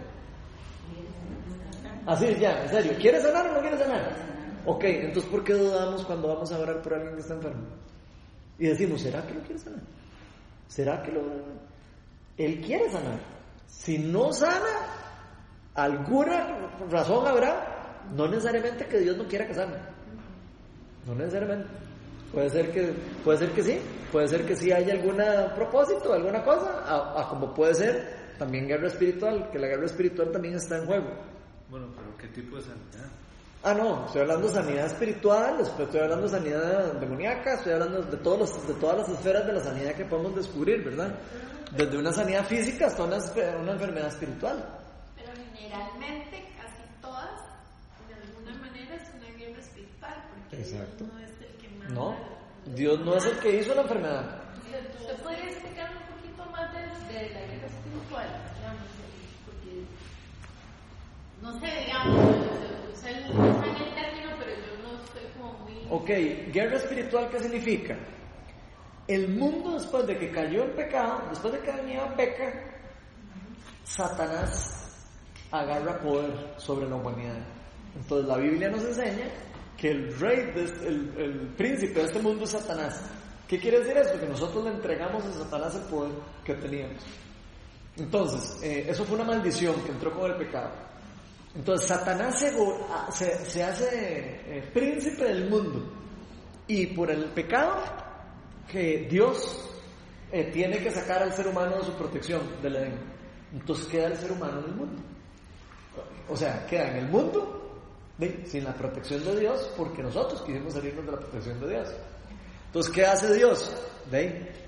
[2.05, 2.93] Así ya, en serio.
[3.01, 4.17] ¿Quiere sanar o no quiere sanar?
[4.67, 7.67] Ok, entonces ¿por qué dudamos cuando vamos a orar por alguien que está enfermo?
[8.59, 9.98] Y decimos, ¿será que lo quiere sanar?
[10.69, 11.23] ¿Será que lo...
[12.37, 13.19] Él quiere sanar.
[13.67, 14.87] Si no sana,
[15.75, 19.77] alguna razón habrá, no necesariamente que Dios no quiera que sane.
[21.07, 21.69] No necesariamente.
[22.33, 22.93] Puede ser que,
[23.25, 23.81] puede ser que sí,
[24.13, 25.17] puede ser que sí haya algún
[25.55, 30.77] propósito, alguna cosa, como puede ser también guerra espiritual, que la guerra espiritual también está
[30.77, 31.09] en juego.
[31.71, 33.11] Bueno, pero ¿qué tipo de sanidad?
[33.63, 38.17] Ah, no, estoy hablando de sanidad espiritual, estoy hablando de sanidad demoníaca, estoy hablando de,
[38.19, 41.13] todos los, de todas las esferas de la sanidad que podemos descubrir, ¿verdad?
[41.77, 43.19] Desde una sanidad física hasta una,
[43.61, 44.65] una enfermedad espiritual.
[45.17, 47.31] Pero generalmente, casi todas,
[48.07, 51.05] de alguna manera, es una guerra espiritual, porque Exacto.
[51.05, 51.95] Dios no es el que manda.
[51.95, 52.17] No,
[52.77, 54.43] Dios no es el que hizo la enfermedad.
[55.01, 56.81] ¿Usted podría explicar un poquito más de,
[57.13, 58.29] de la guerra espiritual?
[58.55, 58.85] Digamos,
[59.45, 59.85] porque,
[61.43, 62.49] no sé, digamos,
[65.91, 66.09] Ok,
[66.53, 67.97] guerra espiritual, ¿qué significa?
[69.07, 72.53] El mundo después de que cayó el pecado, después de que Adán peca,
[73.85, 74.75] Satanás
[75.51, 77.39] agarra poder sobre la humanidad.
[77.97, 79.25] Entonces la Biblia nos enseña
[79.79, 83.01] que el rey, de este- el, el príncipe de este mundo es Satanás.
[83.49, 84.21] ¿Qué quiere decir esto?
[84.21, 86.13] Que nosotros le entregamos a Satanás el poder
[86.45, 87.03] que teníamos.
[87.97, 90.71] Entonces, eh, eso fue una maldición que entró con el pecado.
[91.59, 93.89] Entonces, Satanás se, go- a- se- se hace
[94.59, 95.93] eh, príncipe del mundo.
[96.69, 97.83] Y por el pecado,
[98.71, 99.69] que Dios
[100.31, 102.99] eh, tiene que sacar al ser humano de su protección del Edén.
[103.53, 105.03] Entonces queda el ser humano en el mundo.
[106.29, 107.55] O sea, queda en el mundo
[108.45, 111.89] sin la protección de Dios porque nosotros quisimos salirnos de la protección de Dios.
[112.67, 113.75] Entonces, ¿qué hace Dios?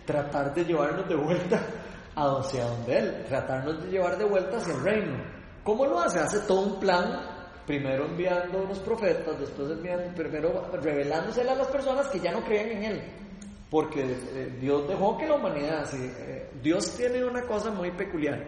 [0.06, 1.62] Tratar de llevarnos de vuelta
[2.16, 5.39] hacia donde Él, tratarnos de llevar de vuelta hacia el reino.
[5.64, 6.18] ¿Cómo lo hace?
[6.18, 7.20] Hace todo un plan,
[7.66, 12.70] primero enviando unos profetas, después enviando, primero revelándosele a las personas que ya no creían
[12.70, 13.02] en Él.
[13.70, 18.44] Porque eh, Dios dejó que la humanidad, eh, Dios tiene una cosa muy peculiar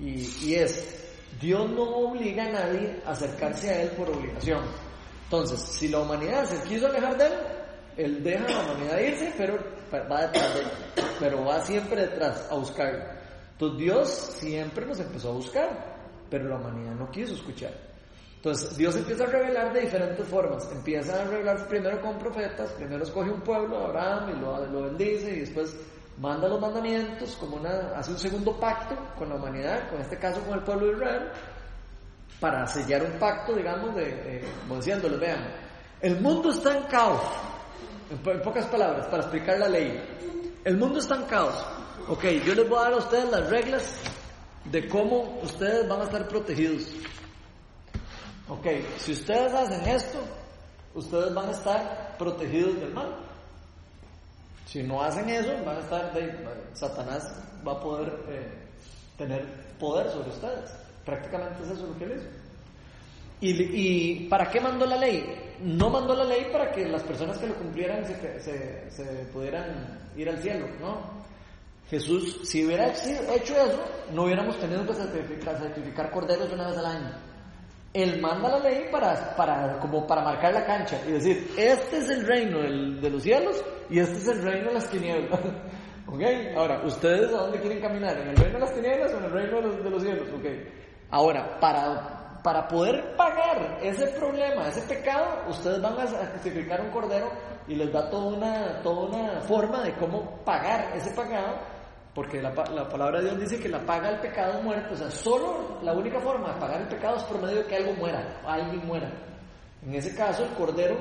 [0.00, 4.64] y, y es, Dios no obliga a nadie a acercarse a Él por obligación.
[5.24, 7.32] Entonces, si la humanidad se quiso alejar de Él,
[7.96, 9.58] Él deja a la humanidad irse, pero
[10.10, 10.66] va detrás de Él,
[11.20, 13.04] pero va siempre detrás a buscarlo.
[13.52, 15.91] Entonces Dios siempre nos empezó a buscar,
[16.32, 17.72] pero la humanidad no quiso escuchar.
[18.36, 20.66] Entonces Dios empieza a revelar de diferentes formas.
[20.72, 25.30] Empieza a revelar primero con profetas, primero escoge un pueblo, Abraham, y lo, lo bendice,
[25.30, 25.76] y después
[26.18, 30.40] manda los mandamientos, como una, hace un segundo pacto con la humanidad, con este caso
[30.40, 31.30] con el pueblo de Israel,
[32.40, 35.52] para sellar un pacto, digamos, de, eh, como diciéndoles, vean,
[36.00, 37.20] el mundo está en caos,
[38.10, 40.02] en, en pocas palabras, para explicar la ley.
[40.64, 41.62] El mundo está en caos.
[42.08, 43.94] Ok, yo les voy a dar a ustedes las reglas
[44.72, 46.88] de cómo ustedes van a estar protegidos.
[48.48, 48.66] Ok,
[48.98, 50.18] si ustedes hacen esto,
[50.94, 53.14] ustedes van a estar protegidos del mal.
[54.66, 56.12] Si no hacen eso, van a estar,
[56.72, 57.22] Satanás
[57.66, 58.48] va a poder eh,
[59.18, 59.46] tener
[59.78, 60.70] poder sobre ustedes.
[61.04, 62.28] Prácticamente es eso lo que él hizo.
[63.40, 65.56] ¿Y, ¿Y para qué mandó la ley?
[65.60, 70.00] No mandó la ley para que las personas que lo cumplieran se, se- se pudieran
[70.16, 71.21] ir al cielo, ¿no?
[71.92, 77.10] Jesús, si hubiera hecho eso, no hubiéramos tenido que sacrificar, corderos una vez al año.
[77.92, 82.26] Él manda la ley para, como para marcar la cancha y decir, este es el
[82.26, 82.60] reino
[82.98, 85.38] de los cielos y este es el reino de las tinieblas.
[86.06, 86.22] ¿Ok?
[86.56, 88.16] Ahora, ¿ustedes a dónde quieren caminar?
[88.16, 90.28] ¿En el reino de las tinieblas o en el reino de los, de los cielos?
[90.32, 90.46] ¿Ok?
[91.10, 97.30] Ahora, para, para poder pagar ese problema, ese pecado, ustedes van a sacrificar un cordero
[97.68, 101.81] y les da toda una, toda una forma de cómo pagar ese pecado
[102.14, 104.92] porque la, la palabra de Dios dice que la paga el pecado es muerte.
[104.92, 107.76] O sea, solo la única forma de pagar el pecado es por medio de que
[107.76, 109.10] algo muera, alguien muera.
[109.84, 110.96] En ese caso, el cordero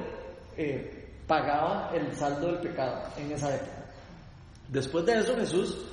[0.58, 3.86] eh, pagaba el saldo del pecado en esa época.
[4.70, 5.86] Después de eso, Jesús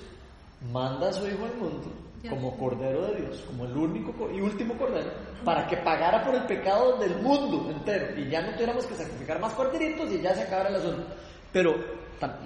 [0.72, 1.92] manda a su Hijo al mundo
[2.28, 5.08] como cordero de Dios, como el único co- y último cordero,
[5.44, 9.38] para que pagara por el pecado del mundo entero y ya no tuviéramos que sacrificar
[9.40, 11.06] más corderitos y ya se acabara el asunto.
[11.52, 11.74] Pero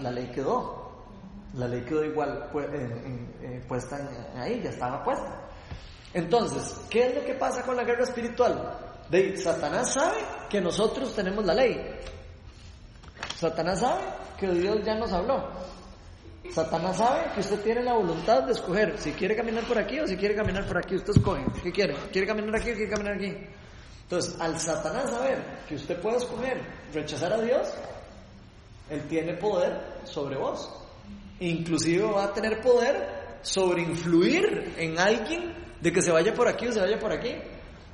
[0.03, 0.82] la ley quedó,
[1.55, 3.99] la ley quedó igual eh, puesta
[4.37, 5.49] ahí, ya estaba puesta.
[6.15, 8.79] Entonces, ¿qué es lo que pasa con la guerra espiritual?
[9.09, 11.81] De, Satanás sabe que nosotros tenemos la ley.
[13.37, 14.03] Satanás sabe
[14.39, 15.49] que Dios ya nos habló.
[16.51, 20.07] Satanás sabe que usted tiene la voluntad de escoger si quiere caminar por aquí o
[20.07, 20.97] si quiere caminar por aquí.
[20.97, 21.45] Usted escoge.
[21.63, 21.95] ¿Qué quiere?
[22.11, 23.35] ¿Quiere caminar aquí o quiere caminar aquí?
[24.03, 26.61] Entonces, al Satanás saber que usted puede escoger
[26.93, 27.69] rechazar a Dios,
[28.91, 30.82] él tiene poder sobre vos.
[31.43, 36.69] Inclusive va a tener poder sobre influir en alguien de que se vaya por aquí
[36.69, 37.35] o se vaya por aquí.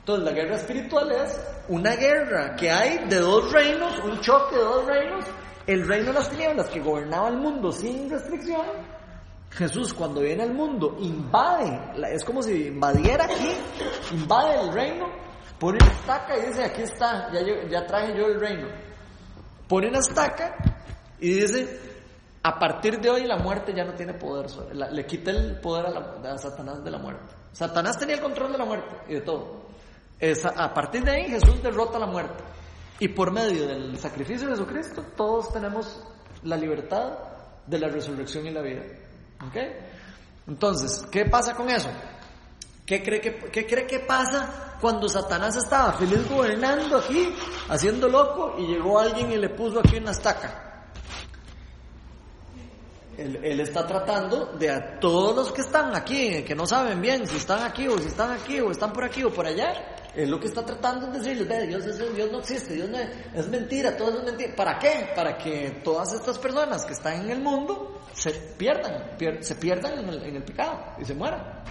[0.01, 4.63] Entonces la guerra espiritual es una guerra que hay de dos reinos, un choque de
[4.63, 5.25] dos reinos.
[5.67, 8.67] El reino de las tinieblas que gobernaba el mundo sin restricción.
[9.51, 11.81] Jesús cuando viene al mundo invade,
[12.13, 13.51] es como si invadiera aquí,
[14.13, 15.07] invade el reino,
[15.59, 18.69] pone una estaca y dice, aquí está, ya, ya traje yo el reino.
[19.67, 20.55] Pone una estaca
[21.19, 21.88] y dice,
[22.49, 26.39] a partir de hoy la muerte ya no tiene poder, le quita el poder a,
[26.39, 27.35] Satanás de la muerte.
[27.53, 29.67] Satanás tenía el control de la muerte y de todo.
[30.57, 32.43] a partir de ahí Jesús derrota la muerte.
[33.01, 36.03] Y por medio del sacrificio de Jesucristo todos tenemos
[36.43, 37.19] la libertad
[37.67, 38.83] de la resurrección y la vida.
[39.47, 39.57] ¿Ok?
[40.47, 41.91] Entonces, ¿qué pasa con eso?
[42.87, 47.31] ¿Qué cree, que, ¿Qué cree que pasa cuando Satanás estaba feliz gobernando aquí,
[47.69, 50.68] haciendo loco, y llegó alguien y le puso aquí una estaca?
[53.19, 57.37] Él, está tratando de a todos los que están aquí, que no saben bien si
[57.37, 60.39] están aquí o si están aquí o están por aquí o por allá, es lo
[60.39, 63.97] que está tratando de decirles, ve, Dios, Dios no existe, Dios no es, es, mentira,
[63.97, 64.55] todo es mentira.
[64.55, 65.11] ¿Para qué?
[65.17, 70.09] Para que todas estas personas que están en el mundo se pierdan, se pierdan en
[70.11, 71.65] el, en el pecado y se mueran.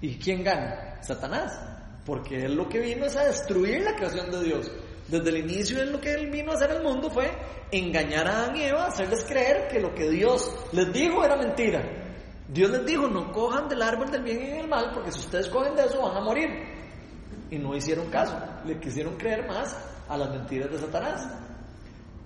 [0.00, 1.02] ¿Y quién gana?
[1.02, 1.60] Satanás.
[2.06, 4.70] Porque él lo que vino es a destruir la creación de Dios.
[5.08, 7.30] Desde el inicio lo que él vino a hacer el mundo fue
[7.70, 11.82] engañar a Adán y Eva, hacerles creer que lo que Dios les dijo era mentira.
[12.46, 15.48] Dios les dijo, no cojan del árbol del bien y del mal, porque si ustedes
[15.48, 16.48] cogen de eso van a morir.
[17.50, 19.74] Y no hicieron caso, le quisieron creer más
[20.08, 21.26] a las mentiras de Satanás.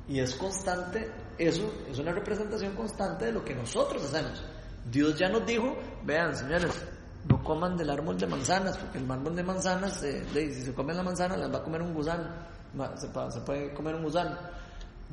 [0.09, 4.45] Y es constante, eso es una representación constante de lo que nosotros hacemos.
[4.91, 6.85] Dios ya nos dijo, vean señores,
[7.29, 10.97] no coman del árbol de manzanas, porque el árbol de manzanas, eh, si se comen
[10.97, 12.52] la manzana, les va a comer un gusano
[12.97, 14.39] se, puede comer un gusano.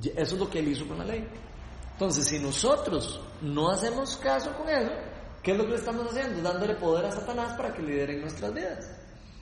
[0.01, 1.27] Eso es lo que él hizo con la ley.
[1.93, 4.91] Entonces, si nosotros no hacemos caso con eso,
[5.43, 6.41] ¿qué es lo que estamos haciendo?
[6.41, 8.89] Dándole poder a Satanás para que lidere nuestras vidas.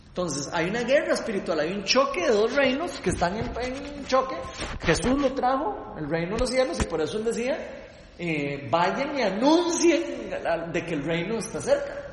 [0.08, 4.36] Entonces, hay una guerra espiritual, hay un choque de dos reinos que están en, choque.
[4.82, 7.56] Jesús lo trajo, el reino de los cielos, y por eso él decía,
[8.18, 10.32] eh, vayan y anuncien
[10.74, 12.07] de que el reino está cerca.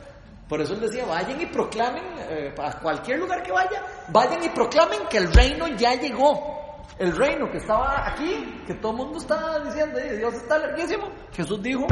[0.49, 4.49] Por eso él decía, vayan y proclamen, eh, a cualquier lugar que vaya, vayan y
[4.51, 6.85] proclamen que el reino ya llegó.
[6.99, 11.09] El reino que estaba aquí, que todo el mundo estaba diciendo, Dios está larguísimo.
[11.33, 11.87] Jesús dijo,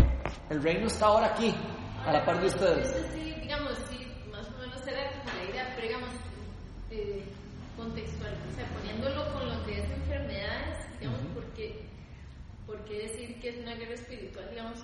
[0.50, 1.54] el reino está ahora aquí,
[2.04, 2.94] a la par de ustedes.
[3.12, 6.10] sí, digamos, sí, más o menos era como la idea, pero digamos,
[6.90, 7.24] eh,
[7.76, 11.86] contextual, o sea, poniéndolo con lo que es enfermedades, digamos, porque,
[12.66, 14.78] porque decir que es una guerra espiritual, digamos,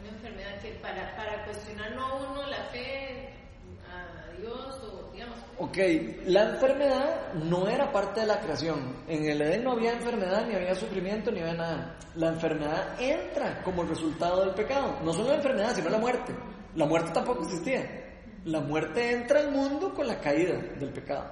[0.00, 3.30] una enfermedad que para, para cuestionar no a uno la fe
[3.88, 5.38] a Dios o digamos...
[5.58, 5.78] Ok,
[6.26, 9.04] la enfermedad no era parte de la creación.
[9.08, 11.96] En el Edén no había enfermedad, ni había sufrimiento, ni había nada.
[12.14, 14.98] La enfermedad entra como resultado del pecado.
[15.02, 16.34] No solo la enfermedad, sino la muerte.
[16.74, 17.84] La muerte tampoco existía.
[18.44, 21.26] La muerte entra al mundo con la caída del pecado.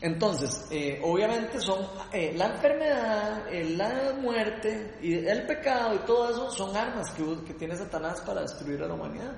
[0.00, 6.30] Entonces, eh, obviamente son eh, la enfermedad, eh, la muerte y el pecado y todo
[6.30, 9.32] eso son armas que, que, tiene Satanás para destruir a la humanidad.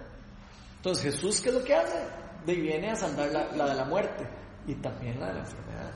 [0.76, 1.98] Entonces Jesús, ¿qué es lo que hace?
[2.44, 4.26] De viene a salvar la, de la muerte
[4.66, 5.92] y también la de la enfermedad.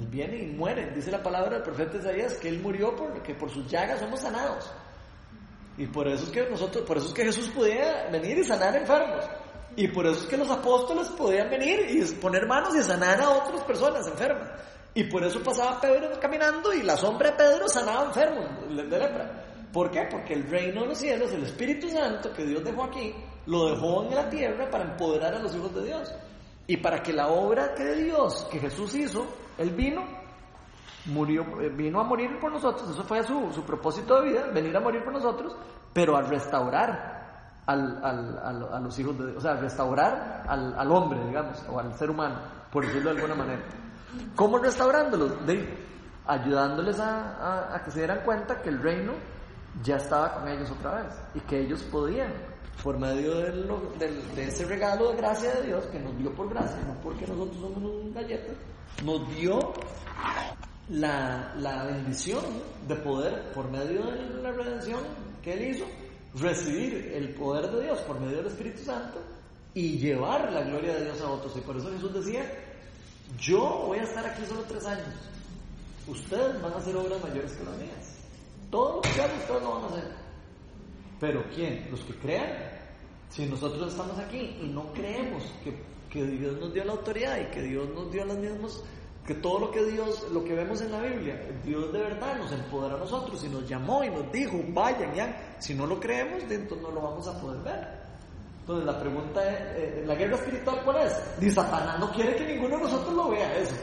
[0.00, 0.90] Él viene y muere.
[0.90, 4.68] Dice la palabra del profeta Isaías que él murió porque por sus llagas somos sanados.
[5.78, 8.74] Y por eso es que nosotros, por eso es que Jesús podía venir y sanar
[8.74, 9.24] enfermos.
[9.76, 13.28] Y por eso es que los apóstoles podían venir y poner manos y sanar a
[13.28, 14.48] otras personas enfermas.
[14.94, 19.44] Y por eso pasaba Pedro caminando y la sombra de Pedro sanaba enfermos de lepra.
[19.70, 20.08] ¿Por qué?
[20.10, 24.04] Porque el reino de los cielos, el Espíritu Santo que Dios dejó aquí, lo dejó
[24.04, 26.14] en la tierra para empoderar a los hijos de Dios.
[26.66, 29.26] Y para que la obra que de Dios, que Jesús hizo,
[29.58, 30.02] Él vino,
[31.04, 34.74] murió, eh, vino a morir por nosotros, eso fue su, su propósito de vida, venir
[34.74, 35.54] a morir por nosotros,
[35.92, 37.15] pero a restaurar
[37.66, 41.78] al, al, a los hijos de Dios, o sea, restaurar al, al, hombre, digamos, o
[41.78, 42.38] al ser humano,
[42.70, 43.62] por decirlo de alguna manera.
[44.34, 45.44] ¿Cómo restaurándolos?
[45.46, 45.86] De,
[46.26, 49.12] ayudándoles a, a, que se dieran cuenta que el reino
[49.82, 52.32] ya estaba con ellos otra vez y que ellos podían,
[52.82, 53.52] por medio de,
[54.34, 57.56] de, ese regalo de gracia de Dios, que nos dio por gracia, no porque nosotros
[57.60, 58.56] somos un galletas,
[59.04, 59.58] nos dio
[60.88, 62.44] la, la bendición
[62.86, 65.00] de poder, por medio de la redención
[65.42, 65.84] que Él hizo,
[66.40, 69.20] recibir el poder de Dios por medio del Espíritu Santo
[69.74, 71.56] y llevar la gloria de Dios a otros.
[71.56, 72.50] Y por eso Jesús decía,
[73.38, 75.14] yo voy a estar aquí solo tres años.
[76.06, 78.18] Ustedes van a hacer obras mayores que las mías.
[78.70, 80.12] Todo lo que hagan, ustedes lo van a hacer.
[81.20, 81.88] Pero ¿quién?
[81.90, 82.76] Los que crean.
[83.30, 85.76] Si nosotros estamos aquí y no creemos que,
[86.10, 88.82] que Dios nos dio la autoridad y que Dios nos dio las mismas,
[89.26, 92.52] que todo lo que Dios, lo que vemos en la Biblia, Dios de verdad nos
[92.52, 95.56] empodera a nosotros y nos llamó y nos dijo, vayan ya.
[95.58, 98.06] Si no lo creemos, entonces no lo vamos a poder ver.
[98.60, 101.40] Entonces la pregunta es, eh, ¿la guerra espiritual cuál es?
[101.40, 103.74] Dice, Satanás no quiere que ninguno de nosotros lo vea eso.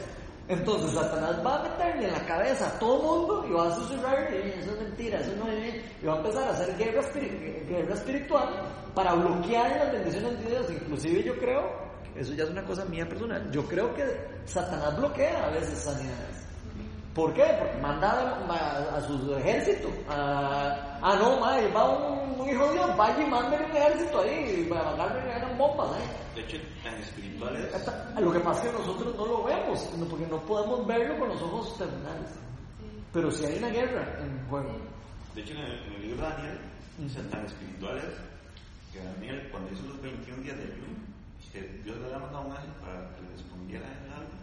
[0.46, 4.30] Entonces Satanás va a meterle en la cabeza a todo mundo y va a susurrar,
[4.30, 7.00] "Eh, eso es mentira, eso no es, y va a empezar a hacer guerra,
[7.66, 8.48] guerra espiritual
[8.94, 10.70] para bloquear las bendiciones de Dios.
[10.70, 11.62] Inclusive yo creo,
[12.14, 14.04] eso ya es una cosa mía personal, yo creo que
[14.44, 16.44] Satanás bloquea a veces sanidades.
[17.14, 17.44] ¿Por qué?
[17.60, 19.88] Porque manda a, a su ejército.
[20.08, 24.20] A, ah, no, madre, va un, un hijo de Dios, vaya y mande un ejército
[24.20, 26.24] ahí, para mandarme eran bombas, ¿eh?
[26.34, 27.70] De hecho, tan espirituales.
[28.18, 31.40] Lo que pasa es que nosotros no lo vemos, porque no podemos verlo con los
[31.40, 32.30] ojos terminales.
[33.12, 34.76] Pero si hay una guerra en juego.
[35.36, 36.58] De hecho, en el, en el libro de Daniel,
[37.06, 38.04] o sea, tan espirituales,
[38.92, 41.03] que Daniel, cuando hizo los 21 días de ayuno,
[41.54, 44.34] que Dios le había mandado un ángel para que le respondiera en algo,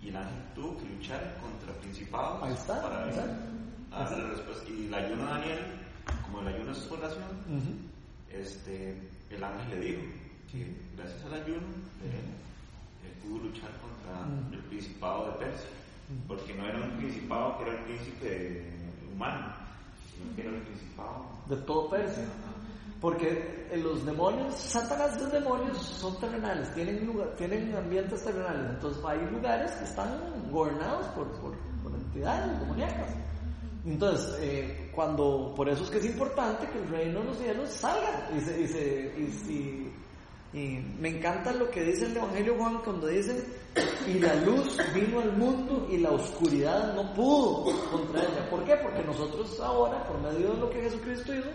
[0.00, 3.26] y el ángel tuvo que luchar contra principados Ahí está, para ahí está.
[3.90, 4.64] darle la respuesta.
[4.72, 5.58] Y el ayuno de Daniel,
[6.24, 7.72] como el ayuno es su oración, Ujú.
[8.32, 8.96] este,
[9.30, 10.02] el ángel le dijo
[10.50, 11.66] que gracias al ayuno
[12.02, 12.24] él,
[13.22, 15.68] pudo luchar contra el principado de Persia,
[16.26, 18.72] porque no era un principado que era el príncipe
[19.14, 19.52] humano,
[20.10, 21.26] sino que era el principado.
[21.48, 22.24] De todo Persia.
[23.02, 28.70] Porque los demonios, Satanás los demonios son terrenales, tienen, lugar, tienen ambientes terrenales.
[28.74, 33.10] Entonces hay lugares que están gobernados por, por, por entidades demoníacas.
[33.84, 37.68] Entonces, eh, cuando, por eso es que es importante que el reino de los cielos
[37.70, 38.30] salga.
[38.36, 39.92] Y, se- y se- y
[40.54, 43.42] y me encanta lo que dice el Evangelio Juan cuando dice,
[44.06, 48.50] y la luz vino al mundo y la oscuridad no pudo contra ella.
[48.50, 48.76] ¿Por qué?
[48.76, 51.48] Porque nosotros ahora, por medio de lo que Jesucristo hizo,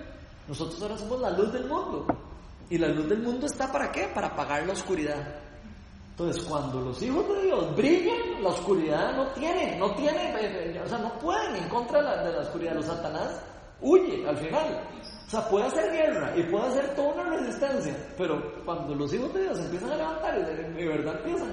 [0.47, 2.05] nosotros ahora somos la luz del mundo.
[2.69, 4.10] Y la luz del mundo está para qué?
[4.13, 5.41] Para apagar la oscuridad.
[6.12, 10.81] Entonces, cuando los hijos de Dios brillan, la oscuridad no tiene, no tiene, eh, eh,
[10.83, 12.73] o sea, no pueden en contra de la, oscuridad.
[12.73, 13.41] Los Satanás
[13.81, 14.83] huye al final.
[15.27, 19.33] O sea, puede hacer guerra y puede hacer toda una resistencia, pero cuando los hijos
[19.33, 21.51] de Dios empiezan a levantar y de, verdad empiezan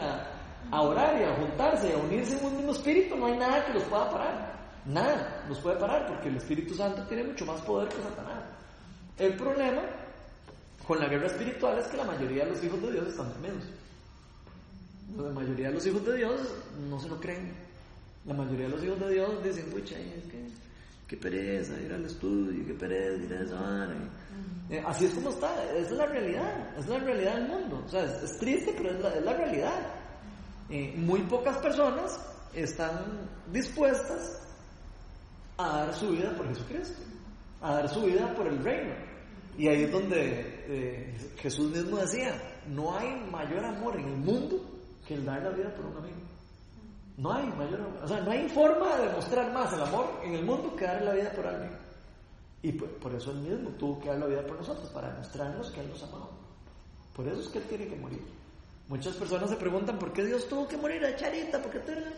[0.70, 3.66] a orar y a juntarse y a unirse en un mismo espíritu, no hay nada
[3.66, 4.54] que los pueda parar.
[4.86, 8.53] Nada los puede parar porque el Espíritu Santo tiene mucho más poder que Satanás.
[9.18, 9.82] El problema
[10.86, 13.64] con la guerra espiritual es que la mayoría de los hijos de Dios están dormidos.
[15.16, 16.40] La mayoría de los hijos de Dios
[16.88, 17.52] no se lo creen.
[18.26, 20.44] La mayoría de los hijos de Dios dicen, pucha, es que
[21.06, 23.94] qué pereza ir al estudio, qué pereza ir a esa vara".
[24.70, 27.82] Eh, así es como está, es la realidad, es la realidad del mundo.
[27.86, 29.94] O sea, es, triste, pero es la, es la realidad.
[30.70, 32.18] Eh, muy pocas personas
[32.54, 34.40] están dispuestas
[35.58, 37.00] a dar su vida por Jesucristo,
[37.64, 38.94] a dar su vida por el reino.
[39.56, 42.34] Y ahí es donde eh, Jesús mismo decía,
[42.68, 44.60] no hay mayor amor en el mundo
[45.06, 46.18] que el dar la vida por un amigo.
[47.16, 50.34] No hay mayor amor, o sea, no hay forma de demostrar más el amor en
[50.34, 51.70] el mundo que dar la vida por alguien.
[52.60, 55.80] Y por, eso él mismo tuvo que dar la vida por nosotros, para demostrarnos que
[55.80, 56.28] él nos amaba.
[57.14, 58.22] Por eso es que él tiene que morir.
[58.88, 61.92] Muchas personas se preguntan por qué Dios tuvo que morir a Charita, ¿por qué tú
[61.92, 62.12] eres-?"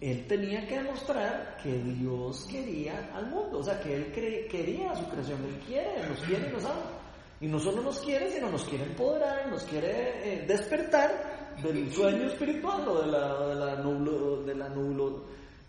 [0.00, 4.12] Él tenía que demostrar que Dios quería al mundo, o sea, que Él
[4.48, 6.98] quería a su creación, Él quiere, nos quiere y nos ama.
[7.40, 12.28] Y no solo nos quiere, sino nos quiere empoderar, nos quiere eh, despertar del sueño
[12.28, 15.24] espiritual o de la, de la, nublo, de la, nublo,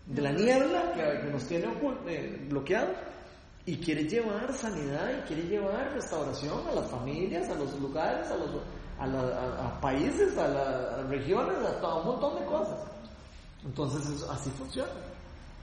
[0.06, 1.66] de la niebla que, nos tiene
[2.06, 2.96] eh, bloqueados
[3.66, 8.36] y quiere llevar sanidad y quiere llevar restauración a las familias, a los lugares, a
[8.36, 8.50] los
[9.00, 12.89] a países, a las regiones, a todo un montón de cosas.
[13.64, 14.90] Entonces es- así funciona.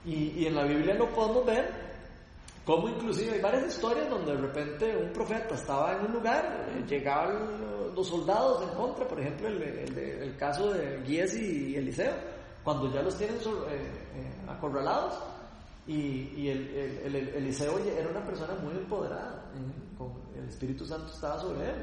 [0.04, 1.88] Y, y en la Biblia lo podemos ver
[2.64, 6.84] como inclusive hay varias historias donde de repente un profeta estaba en un lugar, eh,
[6.86, 7.34] llegaban
[7.94, 12.12] los soldados en contra, por ejemplo el, el caso de Giesi y Eliseo,
[12.62, 15.14] cuando ya los tienen eh, eh, acorralados
[15.86, 16.68] y, y el,
[17.06, 19.44] el- el- Eliseo era una persona muy empoderada,
[19.96, 21.76] con el Espíritu Santo estaba sobre él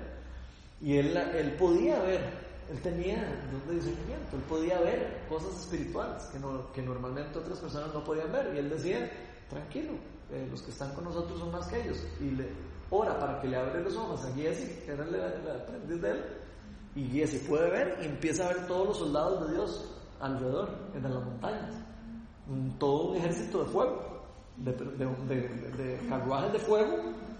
[0.81, 3.17] y él, él podía ver, él tenía
[3.51, 8.03] don de discernimiento, él podía ver cosas espirituales que, no, que normalmente otras personas no
[8.03, 8.53] podían ver.
[8.55, 9.09] Y él decía,
[9.49, 9.93] tranquilo,
[10.31, 11.97] eh, los que están con nosotros son más que ellos.
[12.19, 12.47] Y le
[12.89, 15.15] ora para que le abre los ojos a Giesi, que era el,
[15.61, 16.23] aprendiz de él.
[16.95, 21.03] Y Giesi puede ver y empieza a ver todos los soldados de Dios alrededor, en
[21.03, 21.75] las montañas.
[22.79, 24.23] Todo un ejército de fuego,
[24.57, 25.47] de- de-
[25.83, 26.95] de carruajes de fuego,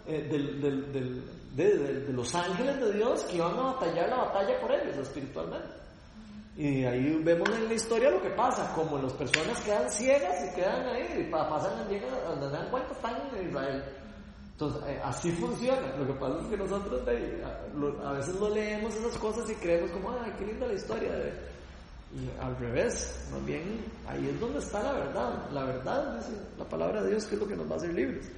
[0.08, 1.24] eh, del- del- del-
[1.56, 4.98] de, de- de los ángeles de Dios que iban a batallar la batalla por ellos
[4.98, 5.68] espiritualmente.
[6.58, 10.56] Y ahí vemos en la historia lo que pasa, como las personas quedan ciegas y
[10.56, 13.84] quedan ahí, y pa- pasan, llegan, se dan cuenta están en Israel.
[14.54, 15.96] Entonces, eh, así funciona.
[15.98, 17.02] Lo que pasa es que nosotros
[18.06, 21.12] a, veces no leemos esas cosas y creemos como, ay, qué linda la historia.
[21.12, 21.34] de-".
[22.16, 25.50] Y al revés, más bien ahí es donde está la verdad.
[25.52, 27.94] La verdad, dice la palabra de Dios, que es lo que nos va a hacer
[27.94, 28.32] libres.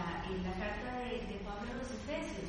[0.00, 2.48] La, en la carta de, de Pablo a los Efesios,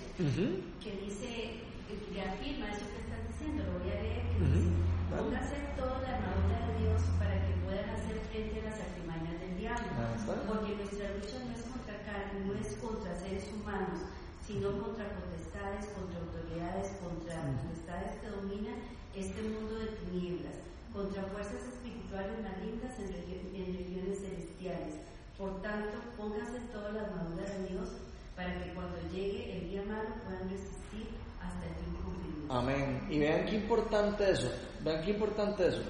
[0.79, 4.71] que dice, que afirma eso que estás diciendo, lo voy a leer, que Ujú, dice,
[5.11, 9.53] póngase toda la armadura de Dios para que puedan hacer frente a las artimañas del
[9.59, 10.33] diablo, está.
[10.47, 13.99] porque nuestra lucha no es contra carne, no es contra seres humanos,
[14.47, 18.79] sino contra potestades, contra autoridades, contra potestades que dominan
[19.15, 20.55] este mundo de tinieblas,
[20.95, 24.95] contra fuerzas espirituales malignas en regiones celestiales.
[25.41, 27.89] Por tanto, póngase toda la armadura de Dios
[28.35, 31.07] para que cuando llegue el día malo puedan resistir
[31.41, 32.59] hasta el fin firmeza.
[32.59, 33.07] Amén.
[33.09, 34.51] Y vean qué importante eso.
[34.81, 35.81] Vean qué importante eso.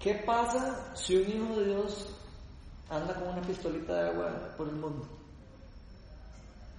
[0.00, 2.18] ¿Qué pasa si un hijo de Dios
[2.90, 5.06] anda con una pistolita de agua por el mundo?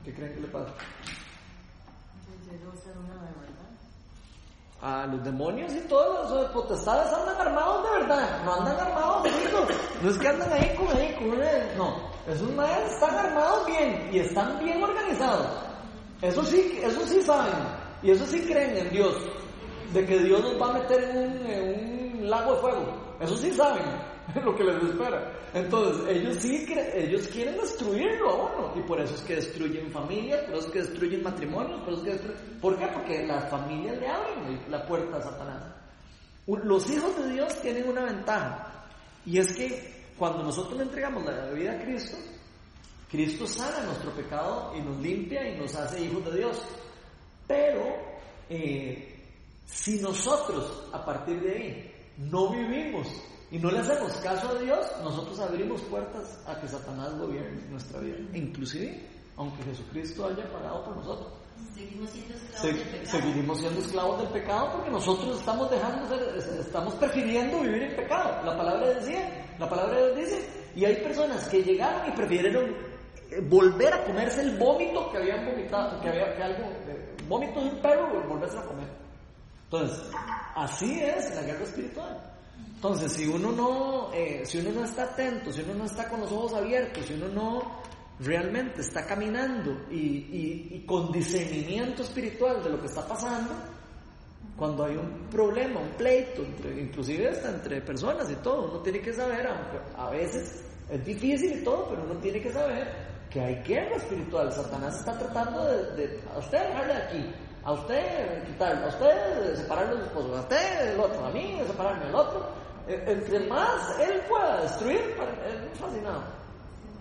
[0.03, 0.73] ¿Qué creen que le pasa?
[4.81, 9.31] A los demonios y todos los potestades andan armados de verdad, no andan armados de.
[10.01, 11.95] No es que andan ahí con ahí, con una- No,
[12.27, 15.47] esos maes están armados bien y están bien organizados.
[16.21, 17.53] Eso sí, eso sí saben.
[18.03, 19.15] Y eso sí creen en Dios.
[19.93, 22.85] De que Dios nos va a meter en un lago de fuego.
[23.19, 23.83] Eso sí saben
[24.43, 25.31] lo que les espera.
[25.53, 28.73] Entonces, ellos sí ellos quieren destruirlo a uno.
[28.75, 32.01] Y por eso es que destruyen familias, por eso es que destruyen matrimonios, por eso
[32.01, 32.59] es que destruyen...
[32.59, 32.87] ¿Por qué?
[32.87, 35.63] Porque las familias le abren la puerta a Satanás.
[36.47, 38.85] Los hijos de Dios tienen una ventaja.
[39.25, 42.17] Y es que cuando nosotros le entregamos la vida a Cristo,
[43.09, 46.61] Cristo sana nuestro pecado y nos limpia y nos hace hijos de Dios.
[47.47, 47.95] Pero
[48.49, 49.15] eh,
[49.65, 53.07] si nosotros a partir de ahí no vivimos
[53.51, 57.99] y no le hacemos caso a Dios, nosotros abrimos puertas a que Satanás gobierne nuestra
[57.99, 58.17] vida.
[58.33, 61.33] Inclusive, aunque Jesucristo haya pagado por nosotros.
[61.73, 63.05] Seguimos siendo esclavos Se- del pecado.
[63.21, 68.43] seguiremos siendo esclavos del pecado porque nosotros estamos dejando ser- estamos prefiriendo vivir en pecado.
[68.45, 72.65] La palabra decía, la palabra de Dios dice, y hay personas que llegaron y prefirieron
[73.31, 77.59] eh, volver a comerse el vómito que habían vomitado, que había que algo, eh, vómito
[77.61, 78.87] de un perro, volverse a comer.
[79.65, 80.11] Entonces,
[80.55, 82.31] así es la guerra espiritual.
[82.85, 86.19] Entonces, si uno no, eh, si uno no está atento, si uno no está con
[86.19, 87.81] los ojos abiertos, si uno no
[88.19, 93.53] realmente está caminando y, con discernimiento espiritual de lo que está pasando,
[94.55, 96.43] cuando hay un problema, un pleito,
[96.77, 101.61] inclusive hasta entre personas y todo, uno tiene que saber, aunque a veces es difícil
[101.61, 102.87] y todo, pero uno tiene que saber
[103.31, 104.51] que hay guerra espiritual.
[104.53, 107.33] Satanás está tratando de, de- a usted dejarle aquí,
[107.63, 111.59] a usted quitarlo, a usted separarlo de su esposo, a usted el otro, a mí
[111.65, 112.64] separarme del otro.
[112.87, 116.23] Eh, Entre más él pueda destruir, él fascinado.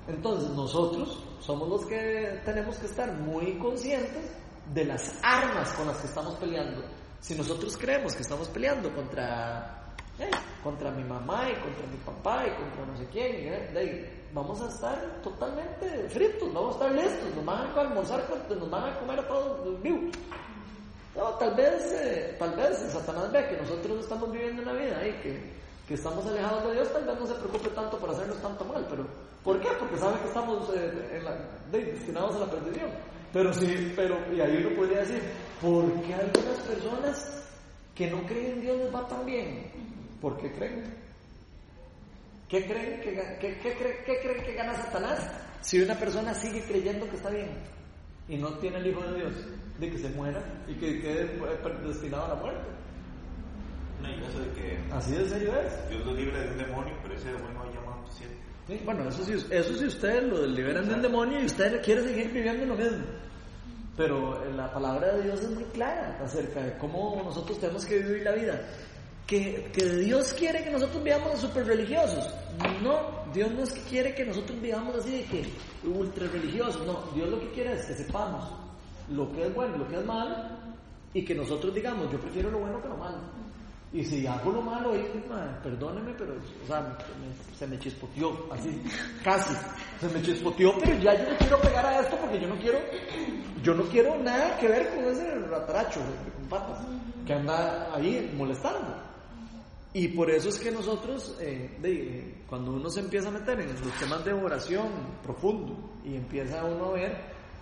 [0.09, 4.30] Entonces nosotros somos los que tenemos que estar muy conscientes
[4.72, 6.82] de las armas con las que estamos peleando.
[7.20, 9.82] Si nosotros creemos que estamos peleando contra,
[10.18, 10.30] eh,
[10.62, 13.32] contra mi mamá y contra mi papá y contra no sé quién,
[13.76, 18.59] eh, vamos a estar totalmente fritos, vamos a estar listos, nos van a almorzar, con-
[18.59, 20.14] nos van a comer a todos vivos.
[21.16, 25.12] No, tal vez, eh, tal vez Satanás ve que nosotros estamos viviendo una vida ahí,
[25.22, 28.64] que, que estamos alejados de Dios, tal vez no se preocupe tanto por hacernos tanto
[28.64, 29.07] mal, pero
[29.43, 29.68] ¿por qué?
[29.78, 31.20] Porque sabe que estamos eh,
[31.70, 32.91] destinados a la perdición.
[33.32, 35.20] Pero sí, pero, y ahí uno podría decir,
[35.61, 37.45] ¿por qué algunas personas
[37.95, 39.70] que no creen en Dios les va tan bien?
[40.20, 40.85] ¿Por qué creen?
[42.49, 45.18] ¿Qué creen que, qué creen- qué creen que gana Satanás
[45.61, 47.51] si una persona sigue creyendo que está bien
[48.28, 49.32] y no tiene el Hijo de Dios?
[49.80, 52.68] De que se muera y que quede eh, destinado a la muerte.
[54.05, 55.89] De que Así de serio es.
[55.89, 58.39] Dios lo libre de un demonio, pero ese demonio va a llamar siempre.
[58.67, 62.03] Sí, bueno, eso sí, eso sí ustedes lo liberan de un demonio y usted quiere
[62.03, 63.05] seguir viviendo lo mismo.
[63.97, 67.99] Pero eh, la palabra de Dios es muy clara acerca de cómo nosotros tenemos que
[67.99, 68.61] vivir la vida.
[69.27, 72.35] Que, que Dios quiere que nosotros vivamos super religiosos.
[72.83, 75.45] No, Dios no es que quiere que nosotros vivamos así de que
[75.87, 76.87] ultra religiosos.
[76.87, 78.45] No, Dios lo que quiere es que sepamos
[79.11, 80.37] lo que es bueno y lo que es malo
[81.13, 83.19] y que nosotros digamos, yo prefiero lo bueno que lo malo.
[83.95, 85.09] Y si hago lo malo, ahí,
[85.62, 86.99] perdóneme, pero o sea,
[87.57, 88.82] se me chispoteó, así,
[89.22, 89.55] casi.
[90.01, 92.80] Se me chispoteó, pero ya yo no quiero pegar a esto porque yo no quiero,
[93.62, 96.84] yo no quiero nada que ver con ese rataracho con patas
[97.24, 99.01] que anda ahí molestando.
[99.92, 103.92] Y por eso es que nosotros, eh, cuando uno se empieza a meter en los
[104.01, 104.88] temas de oración
[105.22, 107.16] profundo y empieza uno a ver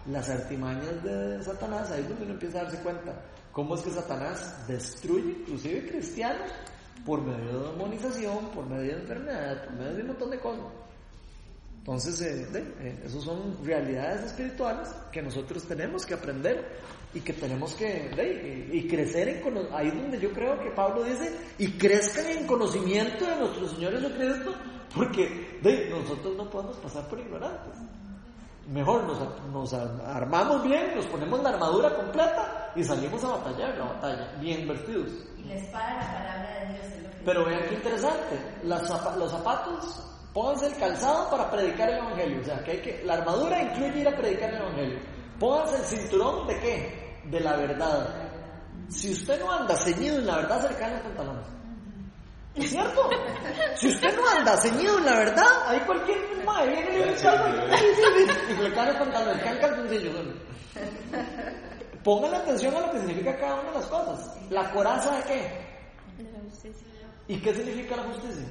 [0.06, 3.22] las artimañas de Satanás, ahí es donde uno empieza a darse cuenta
[3.52, 6.50] cómo es que Satanás destruye inclusive cristianos
[7.04, 10.64] por medio de demonización, por medio de enfermedad, por medio de un montón de cosas.
[11.78, 12.46] Entonces, eh,
[12.80, 16.78] eh, esos son realidades espirituales que nosotros tenemos que aprender
[17.12, 21.02] y que tenemos que y, crecer en cono- ahí es donde yo creo que Pablo
[21.02, 24.54] dice y crezcan en conocimiento de nuestro Señor Jesucristo
[24.94, 25.58] porque
[25.90, 27.74] nosotros no podemos pasar por ignorantes
[28.68, 29.18] mejor nos,
[29.52, 34.66] nos armamos bien nos ponemos la armadura completa y salimos a batallar la batalla bien
[34.68, 37.16] vestidos Y la espada, la palabra de Dios es lo que...
[37.24, 42.44] pero vean qué interesante, las los zapatos, pónganse el calzado para predicar el evangelio, o
[42.44, 44.98] sea, que hay que la armadura incluye ir a predicar el evangelio.
[45.38, 47.20] Pónganse el cinturón de qué?
[47.24, 48.14] De la verdad.
[48.88, 51.46] Si usted no anda ceñido en la verdad, se le caen los pantalones.
[52.54, 53.08] ¿Es cierto?
[53.76, 57.04] Si usted no anda ceñido en la verdad, ahí cualquier viene y le
[58.52, 60.12] y le caen los pantalones, le caen calzoncillos.
[60.12, 60.32] bueno.
[62.04, 64.36] Pónganle atención a lo que significa cada una de las cosas.
[64.50, 66.22] ¿La coraza de qué?
[66.22, 66.86] De la justicia.
[67.28, 68.44] ¿Y qué significa la justicia?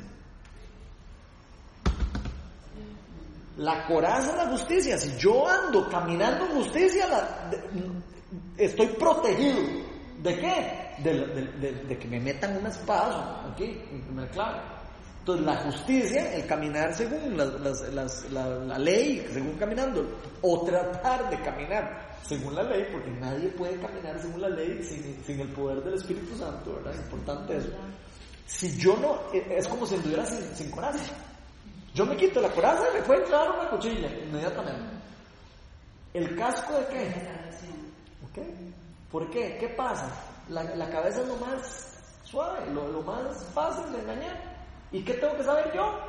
[3.58, 4.97] La coraza es la justicia.
[4.97, 7.64] Si yo ando caminando en justicia, la- de-
[8.66, 9.60] estoy protegido.
[10.22, 10.91] ¿De qué?
[11.03, 14.59] De, de- de- de que me metan un espadazo aquí, en primer clave.
[15.19, 20.05] Entonces, la justicia, el caminar según las- las- las- la, la ley, según caminando,
[20.41, 25.24] o tratar de caminar según la ley, porque nadie puede caminar según la ley sin,
[25.24, 26.93] sin el poder del Espíritu Santo, ¿verdad?
[26.93, 27.69] Es importante eso.
[28.45, 31.13] Si yo no, eh, es como si anduviera sin, sin coraza.
[31.93, 34.95] Yo me quito la coraza y me puede entrar una cuchilla inmediatamente.
[36.13, 37.13] ¿El casco de qué?
[38.26, 38.45] ¿Ok?
[39.12, 39.57] ¿Por qué?
[39.59, 40.09] ¿Qué pasa?
[40.49, 44.51] La, la cabeza es lo más suave, lo, lo más fácil de engañar.
[44.91, 45.99] ¿Y qué tengo que saber yo?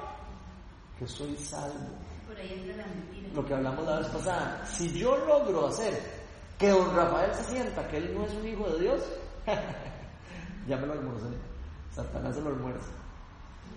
[0.98, 1.88] Que soy salvo.
[2.26, 3.28] Por ahí entra la mentira.
[3.34, 4.64] Lo que hablamos la vez pasada.
[4.66, 6.00] Si yo logro hacer
[6.58, 9.02] que don Rafael se sienta que él no es un hijo de Dios,
[10.68, 11.26] ya me lo almorcé.
[11.90, 12.90] Satanás se lo almuerza.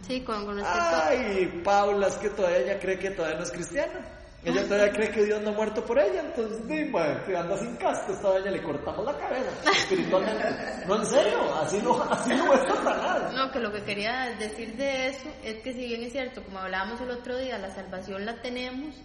[0.07, 3.51] Sí, con, con respecto Ay, Paula, es que todavía ella cree que todavía no es
[3.51, 4.14] cristiana.
[4.45, 7.75] Ella todavía cree que Dios no ha muerto por ella, entonces, dime, que anda sin
[7.77, 10.45] casco, esta doña le cortamos la cabeza, espiritualmente.
[10.87, 13.33] No, en serio, así no, así no es Satanás.
[13.33, 16.59] No, que lo que quería decir de eso es que si bien es cierto, como
[16.59, 18.95] hablábamos el otro día, la salvación la tenemos,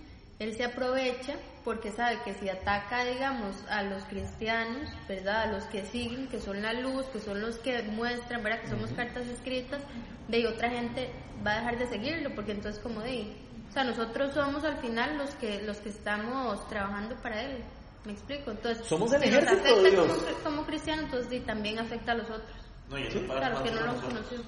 [0.40, 5.42] él se aprovecha porque sabe que si ataca, digamos, a los cristianos, ¿verdad?
[5.42, 8.62] A los que siguen, que son la luz, que son los que muestran, ¿verdad?
[8.62, 9.82] Que somos cartas escritas,
[10.28, 11.10] de ahí otra gente
[11.46, 13.36] va a dejar de seguirlo, porque entonces como de,
[13.70, 17.64] o sea, nosotros somos al final los que los que estamos trabajando para él.
[18.04, 18.50] ¿Me explico?
[18.50, 20.24] Entonces, Somos el si nos ejército de afecta Dios.
[20.42, 22.56] Como, como cristianos, entonces sí, también afecta a los otros.
[22.88, 24.24] No, y eso para más que no duro lo a han nosotros.
[24.24, 24.42] conocido.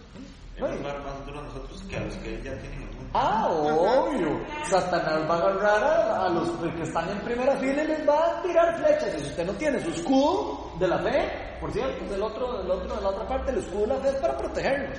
[0.56, 3.10] Eso es más duro a nosotros que a los que ya tienen el mundo.
[3.14, 4.40] Ah, obvio.
[4.64, 8.38] Satanás va a agarrar a, a los que están en primera fila y les va
[8.38, 9.14] a tirar flechas.
[9.14, 12.70] Y si usted no tiene su escudo de la fe, por cierto, del otro, del
[12.70, 14.98] otro, de la otra parte, el escudo de la fe es para protegernos.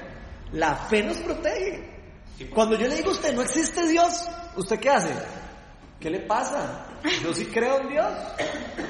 [0.54, 1.93] La fe nos protege.
[2.54, 5.14] Cuando yo le digo a usted, no existe Dios, ¿usted qué hace?
[6.00, 6.86] ¿Qué le pasa?
[7.22, 8.12] Yo sí creo en Dios.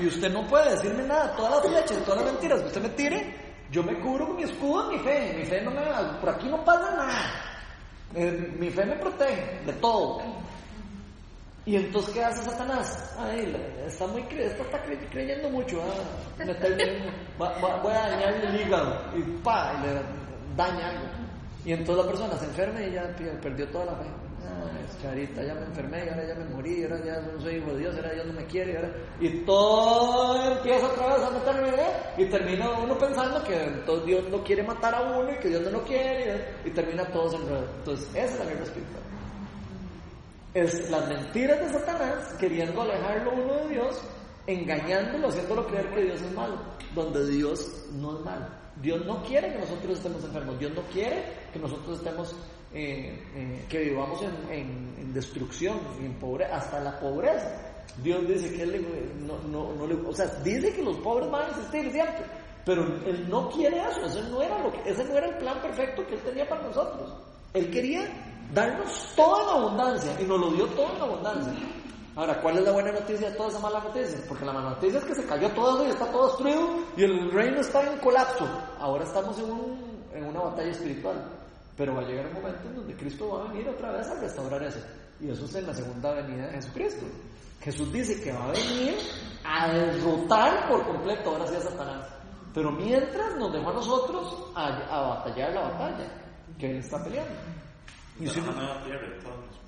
[0.01, 1.35] Y usted no puede decirme nada.
[1.35, 3.35] Todas las flechas, todas las mentiras que usted me tire,
[3.69, 5.35] yo me cubro con mi escudo, mi fe.
[5.37, 5.81] Mi fe no me...
[6.19, 7.13] Por aquí no pasa nada.
[8.15, 10.21] Eh, mi fe me protege de todo.
[11.65, 13.15] ¿Y entonces qué hace Satanás?
[13.17, 13.55] Ay,
[13.87, 15.81] está muy está cre- creyendo mucho.
[17.39, 20.01] ah, voy a dañar el hígado y pa, y le
[20.57, 21.22] daña algo.
[21.65, 24.09] Y entonces la persona se enferma y ya perdió toda la fe.
[24.43, 27.71] Ay, charita, ya me enfermé y ahora ya me morí, ahora ya no soy hijo
[27.71, 28.93] de Dios, ahora Dios no me quiere.
[29.21, 31.93] Y, todo empieza otra vez a meterme ¿eh?
[32.17, 35.61] y termina uno pensando que entonces Dios no quiere matar a uno y que Dios
[35.61, 37.69] no lo quiere y, termina todos enredados.
[37.77, 39.03] Entonces, esa es la guerra espiritual
[40.53, 44.01] es las mentiras de Satanás queriendo alejarlo uno de Dios,
[44.45, 46.59] engañándolo, haciéndolo creer que Dios es malo,
[46.93, 48.62] donde Dios no es malo.
[48.81, 52.35] Dios no quiere que nosotros estemos enfermos, Dios no quiere que nosotros estemos,
[52.73, 57.51] eh, eh, que vivamos en, destrucción, en pobre, hasta la pobreza.
[58.01, 61.43] Dios dice que Él no, no, no le, o sea, dice que los pobres van
[61.43, 62.25] a existir siempre,
[62.65, 65.61] pero Él no quiere eso, ese no era, lo que, ese no era el plan
[65.61, 67.13] perfecto que Él tenía para nosotros.
[67.53, 68.09] Él quería
[68.51, 71.53] darnos toda la abundancia y nos lo dio toda la abundancia.
[72.15, 74.19] Ahora, ¿cuál es la buena noticia de toda esa mala noticia?
[74.27, 77.31] Porque la mala noticia es que se cayó todo y está todo destruido y el
[77.31, 78.47] reino está en colapso.
[78.79, 81.23] Ahora estamos en, un- en una batalla espiritual.
[81.75, 84.19] Pero va a llegar un momento en donde Cristo va a venir otra vez a
[84.19, 84.79] restaurar eso.
[85.19, 87.05] Y eso es en la segunda venida de Jesucristo.
[87.61, 88.95] Jesús dice que va a venir
[89.43, 92.07] a derrotar por completo ahora sí a Satanás.
[92.53, 96.05] Pero mientras nos dejó a nosotros a, a batallar la batalla
[96.59, 97.33] que Él está peleando.
[98.19, 99.07] Y si tierra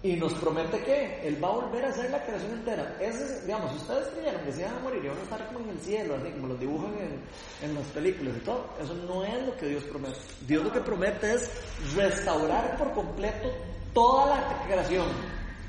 [0.04, 2.96] y nos promete que Él va a volver a hacer la creación entera.
[3.00, 5.48] Ese es, digamos, si ustedes creyeron que se iban a morir y van a estar
[5.48, 8.94] como en el cielo, así como los dibujan en, en las películas y todo, eso
[8.94, 10.20] no es lo que Dios promete.
[10.46, 11.52] Dios lo que promete es
[11.96, 13.50] restaurar por completo
[13.96, 15.08] toda la creación.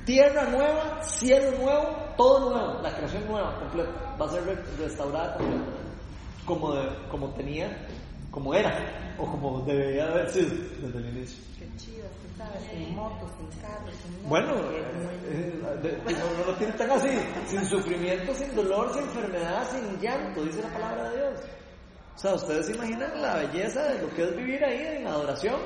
[0.04, 4.16] Tierra nueva, cielo nuevo, todo nuevo, la creación nueva, completa.
[4.20, 5.80] Va a ser re- restaurada completamente.
[6.44, 7.86] Como, de- como tenía,
[8.36, 10.50] como era, o como debería haber sido
[10.82, 11.42] desde el inicio.
[11.58, 14.28] Qué chido, tú sabes, sin motos, sin carros, sin.
[14.28, 14.84] Bueno, eh,
[15.32, 17.08] eh, no, no lo tiene tan así,
[17.46, 21.40] sin sufrimiento, sin dolor, sin enfermedad, sin llanto, dice la palabra de Dios.
[22.14, 25.58] O sea, ustedes se imaginan la belleza de lo que es vivir ahí en adoración.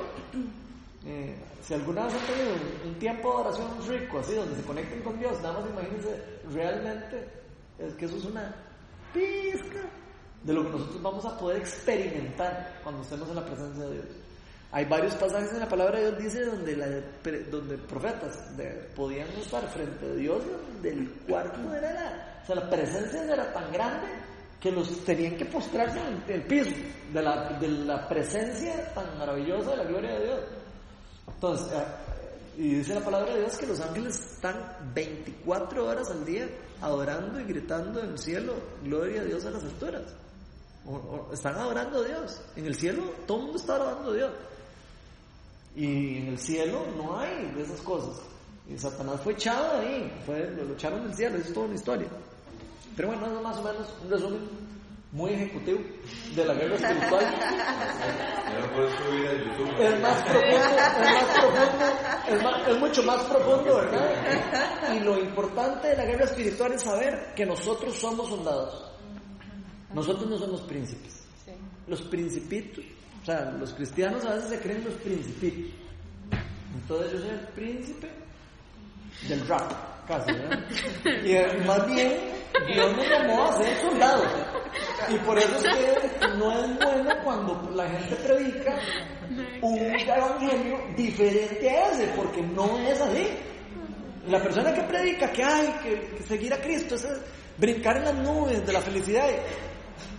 [1.05, 4.63] Eh, si alguna vez han tenido un, un tiempo de adoración rico, así, donde se
[4.63, 7.27] conecten con Dios, nada más imagínense realmente
[7.77, 8.55] es que eso es una
[9.13, 9.89] pizca
[10.43, 14.05] de lo que nosotros vamos a poder experimentar cuando estemos en la presencia de Dios.
[14.73, 16.87] Hay varios pasajes en la palabra de Dios, dice, donde, la,
[17.51, 18.51] donde profetas
[18.95, 20.41] podían estar frente a Dios,
[20.73, 24.07] donde el cuarto era la, o sea, la presencia era tan grande
[24.61, 26.71] que los tenían que postrarse en el piso
[27.11, 30.39] de la, de la presencia tan maravillosa de la gloria de Dios.
[31.27, 31.83] Entonces, eh,
[32.57, 34.55] y dice la palabra de Dios que los ángeles están
[34.93, 36.47] 24 horas al día
[36.79, 40.03] adorando y gritando en el cielo, gloria a Dios a las alturas.
[40.87, 42.41] O- o- están adorando a Dios.
[42.55, 44.31] En el cielo todo el mundo está adorando a Dios.
[45.75, 48.19] Y en el cielo no hay de esas cosas.
[48.69, 52.07] Y Satanás fue echado ahí, fue, lo, echaron del cielo, eso es toda una historia.
[52.95, 54.49] Pero bueno, eso es más o menos un resumen
[55.13, 55.79] muy ejecutivo
[56.35, 57.25] de la guerra espiritual.
[59.79, 61.85] Es más profundo, es más profundo,
[62.27, 64.93] es, más- es mucho más profundo, ¿verdad?
[64.95, 68.90] Y lo importante de la guerra espiritual es saber que nosotros somos soldados.
[69.93, 71.23] Nosotros no somos príncipes.
[71.45, 71.51] Sí.
[71.87, 72.83] Los principitos,
[73.21, 75.73] o sea, los cristianos a veces se creen los principitos.
[76.73, 78.09] Entonces yo soy el príncipe
[79.27, 79.71] del rap,
[80.07, 80.59] casi, ¿verdad?
[81.25, 82.13] Y eh, más bien,
[82.67, 84.27] Dios nos llamó a ser soldados.
[85.09, 88.79] Y por eso es que no es bueno cuando la gente predica
[89.61, 93.27] un evangelio diferente a ese, porque no es así.
[94.27, 97.07] La persona que predica que hay que, que seguir a Cristo es
[97.57, 99.27] brincar en las nubes de la felicidad.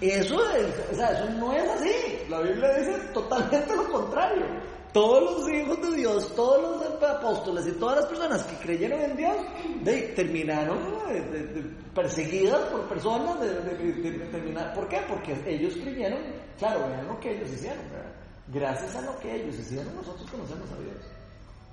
[0.00, 1.92] Eso, es, o sea, eso no es así.
[2.28, 4.46] La Biblia dice totalmente lo contrario.
[4.92, 9.16] Todos los hijos de Dios, todos los apóstoles y todas las personas que creyeron en
[9.16, 9.36] Dios,
[10.14, 10.78] terminaron
[11.08, 11.64] eh,
[11.94, 13.36] perseguidas por personas.
[14.74, 15.00] ¿Por qué?
[15.08, 16.18] Porque ellos creyeron,
[16.58, 17.84] claro, vean lo que ellos hicieron.
[18.48, 20.96] Gracias a lo que ellos hicieron, nosotros conocemos a Dios.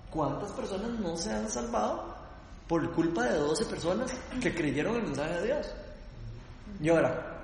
[0.10, 2.16] ¿Cuántas personas no se han salvado
[2.68, 5.76] por culpa de 12 personas que creyeron en el mensaje de Dios?
[6.82, 7.39] Y ahora,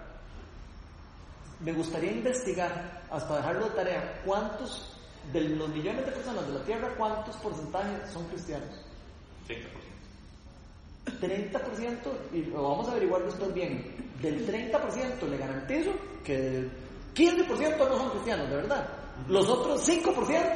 [1.66, 4.96] me gustaría investigar, hasta dejarlo de tarea, cuántos
[5.34, 8.70] de los millones de personas de la Tierra, cuántos porcentajes son cristianos.
[11.20, 11.98] 30%,
[12.34, 15.92] y lo vamos a averiguar después bien, del 30% le garantizo
[16.24, 16.70] que
[17.16, 18.88] 15% no son cristianos, de verdad.
[19.28, 20.54] Los otros 5%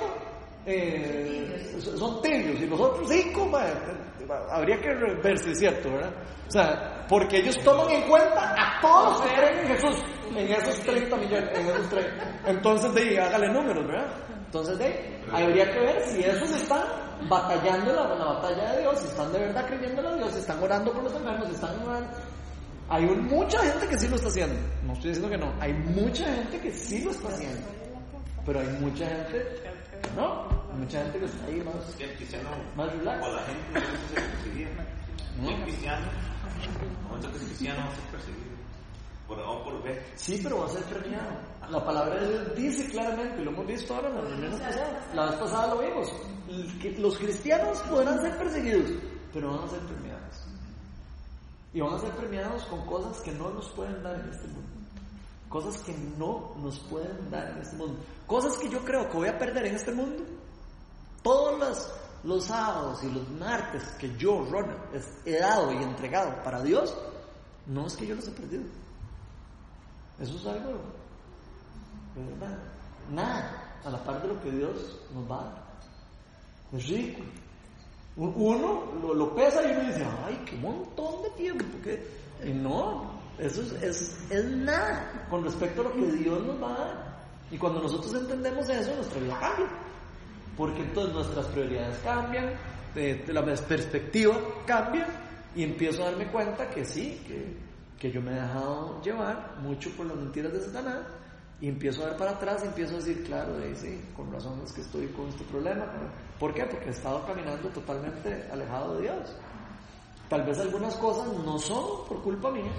[0.68, 3.66] eh, son tibios, y los otros 5 va,
[4.30, 6.14] va, habría que ver si es cierto, ¿verdad?
[6.48, 9.96] O sea, porque ellos toman en cuenta a todos los que creen en Jesús,
[10.36, 12.42] en esos 30 millones, en esos 30.
[12.48, 14.08] Entonces, de ahí, hágale números, ¿verdad?
[14.46, 16.84] Entonces, de ahí, habría que ver si esos están
[17.30, 20.64] batallando la, la batalla de Dios, si están de verdad creyendo a Dios, si están
[20.64, 22.10] orando por los enfermos, si están orando.
[22.90, 24.56] Hay un- mucha gente que sí lo está haciendo.
[24.84, 25.54] No estoy diciendo que no.
[25.62, 27.68] Hay mucha gente que sí lo está haciendo.
[28.46, 29.46] Pero hay mucha gente,
[30.16, 30.48] ¿no?
[30.72, 31.76] Hay mucha gente que está ahí más.
[32.76, 33.28] Más relax.
[33.28, 34.70] o la gente no se perseguida.
[35.40, 36.06] Un cristiano,
[37.08, 38.50] momento que es cristiano va a ser perseguido.
[39.30, 40.02] Por A o por B.
[40.16, 41.30] Sí, pero va a ser premiado.
[41.70, 45.16] La palabra de Dios dice claramente, y lo hemos visto ahora en las reuniones pasadas.
[45.16, 46.12] La vez pasada lo vimos.
[46.82, 48.92] que Los cristianos podrán ser perseguidos,
[49.32, 50.48] pero van a ser premiados.
[51.72, 54.68] Y van a ser premiados con cosas que no nos pueden dar en este mundo.
[55.48, 58.00] Cosas que no nos pueden dar en este mundo.
[58.26, 60.24] Cosas que yo creo que voy a perder en este mundo.
[61.22, 61.92] Todos los,
[62.24, 64.80] los sábados y los martes que yo, Ronald,
[65.24, 66.98] he dado y entregado para Dios,
[67.68, 68.64] no es que yo los he perdido.
[70.20, 70.80] Eso es algo,
[72.16, 72.58] verdad,
[73.12, 76.76] nada, a la par de lo que Dios nos va a.
[76.76, 77.22] Es rico.
[78.16, 81.64] Uno lo, pesa y uno dice, ay, qué montón de tiempo.
[81.82, 82.06] que
[82.44, 86.76] Y no, eso es, es, es nada con respecto a lo que Dios nos va
[86.76, 87.20] a dar.
[87.50, 89.68] Y cuando nosotros entendemos eso, nuestra vida cambia.
[90.58, 92.54] Porque entonces nuestras prioridades cambian,
[92.96, 95.08] eh, la perspectiva cambia
[95.56, 97.69] y empiezo a darme cuenta que sí, que,
[98.00, 101.06] que yo me he dejado llevar mucho por las mentiras de Satanás
[101.62, 104.62] y empiezo a ver para atrás y empiezo a decir, claro, de sí, con razón
[104.64, 105.86] es que estoy con este problema.
[106.40, 106.66] ¿Por qué?
[106.66, 109.36] Porque he estado caminando totalmente alejado de Dios.
[110.30, 112.72] Tal vez algunas cosas no son por culpa mía,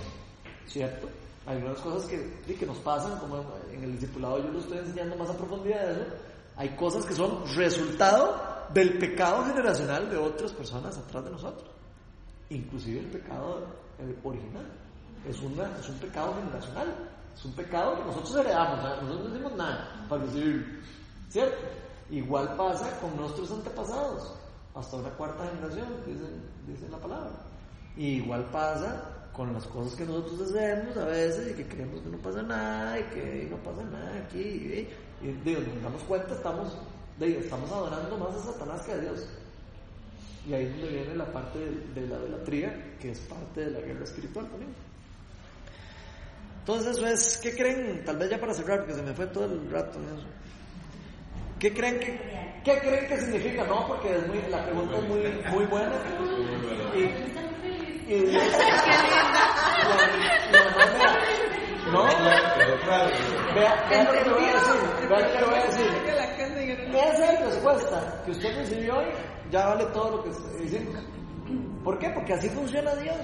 [0.66, 1.08] ¿cierto?
[1.46, 5.16] Hay algunas cosas que, que nos pasan, como en el discipulado yo lo estoy enseñando
[5.16, 6.14] más a profundidad de eso.
[6.56, 11.68] Hay cosas que son resultado del pecado generacional de otras personas atrás de nosotros.
[12.48, 13.66] Inclusive el pecado
[14.22, 14.66] original.
[15.28, 17.10] Es, una, es un pecado generacional.
[17.34, 18.82] Es un pecado que nosotros heredamos.
[18.82, 19.02] ¿no?
[19.02, 20.82] Nosotros no hicimos nada para recibir.
[21.28, 21.56] ¿Cierto?
[22.10, 24.34] Igual pasa con nuestros antepasados.
[24.74, 27.30] Hasta una cuarta generación, dicen, dice la palabra.
[27.96, 32.08] Y igual pasa con las cosas que nosotros hacemos a veces y que creemos que
[32.08, 34.38] no pasa nada y que no pasa nada aquí.
[34.40, 34.88] Y,
[35.26, 36.76] y digo, nos damos cuenta, estamos,
[37.18, 39.26] digo, estamos adorando más a Satanás que a Dios.
[40.48, 43.70] Y ahí es donde viene la parte de, de la idolatría, que es parte de
[43.70, 44.74] la guerra espiritual también.
[46.61, 48.02] Entonces eso es, ¿qué creen?
[48.04, 49.98] Tal vez ya para cerrar, porque se me fue todo el rato.
[51.58, 52.18] ¿Qué creen que,
[52.64, 53.64] qué creen que significa?
[53.64, 55.20] No, porque es muy, la pregunta es muy,
[55.52, 55.92] muy buena.
[56.94, 58.38] Y, y
[61.92, 62.04] no,
[63.54, 65.90] vea, vea lo que le voy a decir, vea lo voy a decir.
[66.94, 69.06] Esa respuesta que usted recibió hoy
[69.50, 71.00] ya vale todo lo que estoy diciendo.
[71.84, 72.11] ¿Por qué?
[72.11, 73.16] Porque así funciona Dios.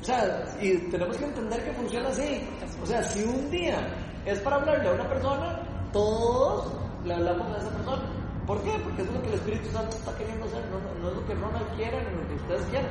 [0.00, 2.48] O sea, y tenemos que entender que funciona así.
[2.82, 3.78] O sea, si un día
[4.24, 5.60] es para hablarle a una persona,
[5.92, 6.72] todos
[7.04, 8.02] le hablamos a esa persona.
[8.46, 8.72] ¿Por qué?
[8.82, 11.34] Porque es lo que el Espíritu Santo está queriendo hacer, no, no es lo que
[11.34, 12.90] Ronald quiera ni lo que ustedes quieran.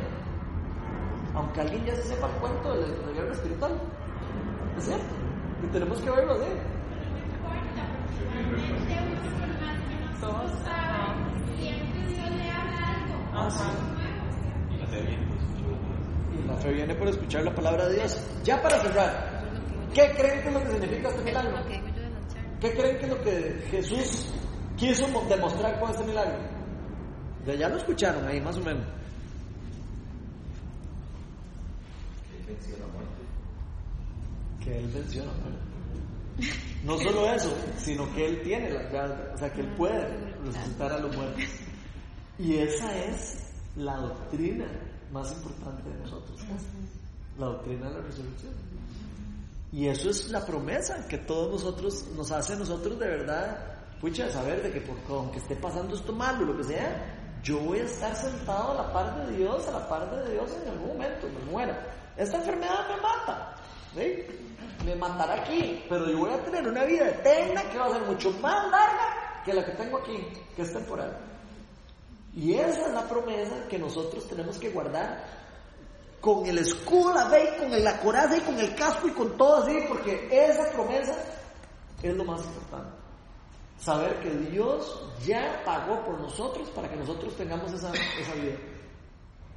[1.34, 3.72] Aunque alguien ya se sepa el cuento de la guerra espiritual.
[4.78, 5.16] ¿Es cierto?
[5.64, 6.46] Y tenemos que verlo así.
[13.34, 13.99] Ah, sí.
[16.50, 18.20] La fe viene por escuchar la palabra de Dios.
[18.44, 19.44] Ya para cerrar,
[19.94, 21.58] ¿qué creen que es lo que significa este milagro?
[22.60, 24.34] ¿Qué creen que es lo que Jesús
[24.76, 26.40] quiso demostrar con este milagro?
[27.46, 28.84] Ya, ya lo escucharon ahí, más o menos.
[34.64, 35.60] Que Él venció la muerte.
[36.82, 40.08] No solo eso, sino que Él tiene las llaves, o sea, que Él puede
[40.46, 41.44] resucitar a los muertos.
[42.38, 44.66] Y esa es la doctrina
[45.12, 46.40] más importante de nosotros.
[47.38, 48.54] La doctrina de la resurrección.
[49.72, 53.58] Y eso es la promesa que todos nosotros nos hace a nosotros de verdad,
[54.02, 57.60] pucha, de saber de que por, aunque esté pasando esto malo, lo que sea, yo
[57.60, 60.70] voy a estar sentado a la par de Dios, a la par de Dios en
[60.70, 61.88] algún momento, me muera.
[62.18, 63.56] Esta enfermedad me mata,
[63.96, 64.26] ¿sí?
[64.86, 68.02] me matará aquí, pero yo voy a tener una vida eterna que va a ser
[68.04, 70.18] mucho más larga que la que tengo aquí,
[70.56, 71.18] que es temporal.
[72.36, 75.26] Y esa es la promesa que nosotros tenemos que guardar
[76.22, 79.64] con el escudo, la fe, con la coraza y con el casco y con todo
[79.64, 81.16] así, porque esa promesa
[82.02, 82.92] es lo más importante.
[83.78, 88.58] Saber que Dios ya pagó por nosotros para que nosotros tengamos esa, esa vida.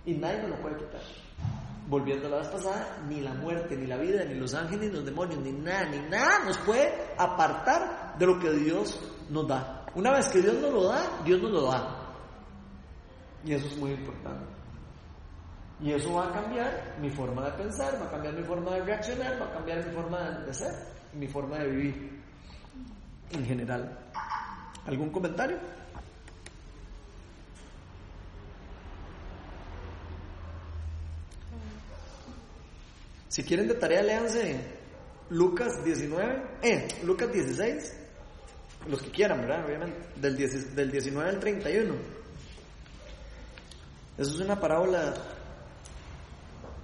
[0.04, 1.00] Y nadie nos lo puede quitar.
[1.88, 4.96] Volviendo a la vez pasada, ni la muerte, ni la vida, ni los ángeles, ni
[4.96, 9.86] los demonios, ni nada, ni nada nos puede apartar de lo que Dios nos da.
[9.96, 12.01] Una vez que Dios nos lo da, Dios nos lo da.
[13.44, 14.44] Y eso es muy importante.
[15.80, 18.84] Y eso va a cambiar mi forma de pensar, va a cambiar mi forma de
[18.84, 20.72] reaccionar, va a cambiar mi forma de ser,
[21.14, 22.22] mi forma de vivir
[23.32, 23.98] en general.
[24.86, 25.58] ¿Algún comentario?
[33.28, 34.60] Si quieren de tarea, léanse
[35.30, 37.96] Lucas 19, eh, Lucas 16,
[38.88, 39.64] los que quieran, ¿verdad?
[39.64, 42.21] Obviamente, del, 10, del 19 al 31.
[44.22, 45.14] Eso es una parábola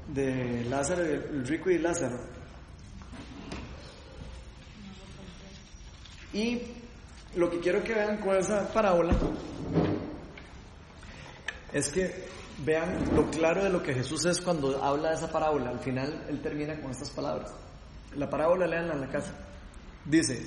[0.09, 2.19] de Lázaro, el rico y Lázaro.
[6.33, 6.63] Y
[7.37, 9.17] lo que quiero que vean con esa parábola
[11.73, 12.27] es que
[12.65, 15.71] vean lo claro de lo que Jesús es cuando habla de esa parábola.
[15.71, 17.55] Al final él termina con estas palabras.
[18.17, 19.33] La parábola leanla en la casa.
[20.05, 20.45] Dice,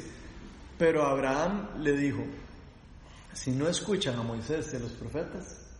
[0.78, 2.26] pero Abraham le dijo,
[3.32, 5.70] si no escuchan a Moisés y a los profetas,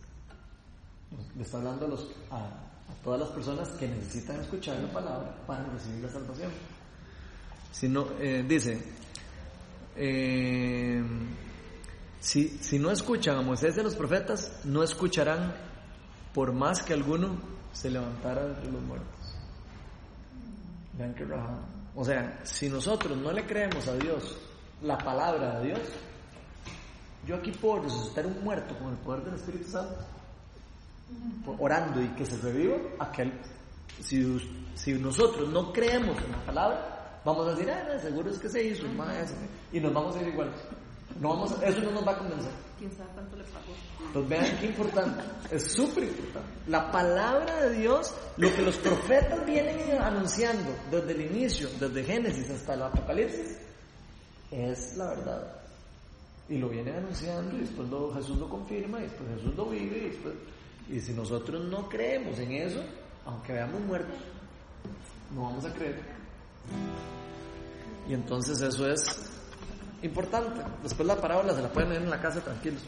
[1.36, 2.50] le está hablando a, los, a,
[3.02, 6.50] todas las personas que necesitan escuchar la palabra para recibir la salvación.
[7.70, 8.82] Si no, eh, dice,
[9.96, 11.02] eh,
[12.20, 15.54] si, si no escuchan a Moisés y los profetas, no escucharán
[16.34, 17.36] por más que alguno
[17.72, 19.34] se levantara entre los muertos.
[20.98, 21.66] Vean qué rajada.
[21.94, 24.38] O sea, si nosotros no le creemos a Dios
[24.82, 25.80] la palabra de Dios,
[27.26, 29.96] yo aquí puedo resucitar un muerto con el poder del Espíritu Santo,
[31.58, 33.32] orando y que se reviva aquel.
[34.00, 34.38] Si,
[34.74, 38.64] si nosotros no creemos en la palabra, vamos a decir, ah, seguro es que se
[38.64, 39.32] hizo, más,
[39.72, 40.54] y nos vamos a ir iguales.
[41.20, 42.50] No vamos a, eso no nos va a convencer.
[42.78, 43.72] ¿Quién sabe cuánto le pagó?
[44.12, 46.48] Pues vean qué importante, es súper importante.
[46.68, 52.50] La palabra de Dios, lo que los profetas vienen anunciando desde el inicio, desde Génesis
[52.50, 53.58] hasta el Apocalipsis,
[54.50, 55.56] es la verdad.
[56.48, 59.98] Y lo vienen anunciando y después lo- Jesús lo confirma y después Jesús lo vive
[59.98, 60.34] y después...
[60.88, 62.82] Y si nosotros no creemos en eso,
[63.24, 64.16] aunque veamos muertos,
[65.34, 66.00] no vamos a creer.
[68.08, 69.04] Y entonces eso es
[70.02, 70.60] importante.
[70.82, 72.82] Después la parábola se la pueden leer en la casa tranquilos.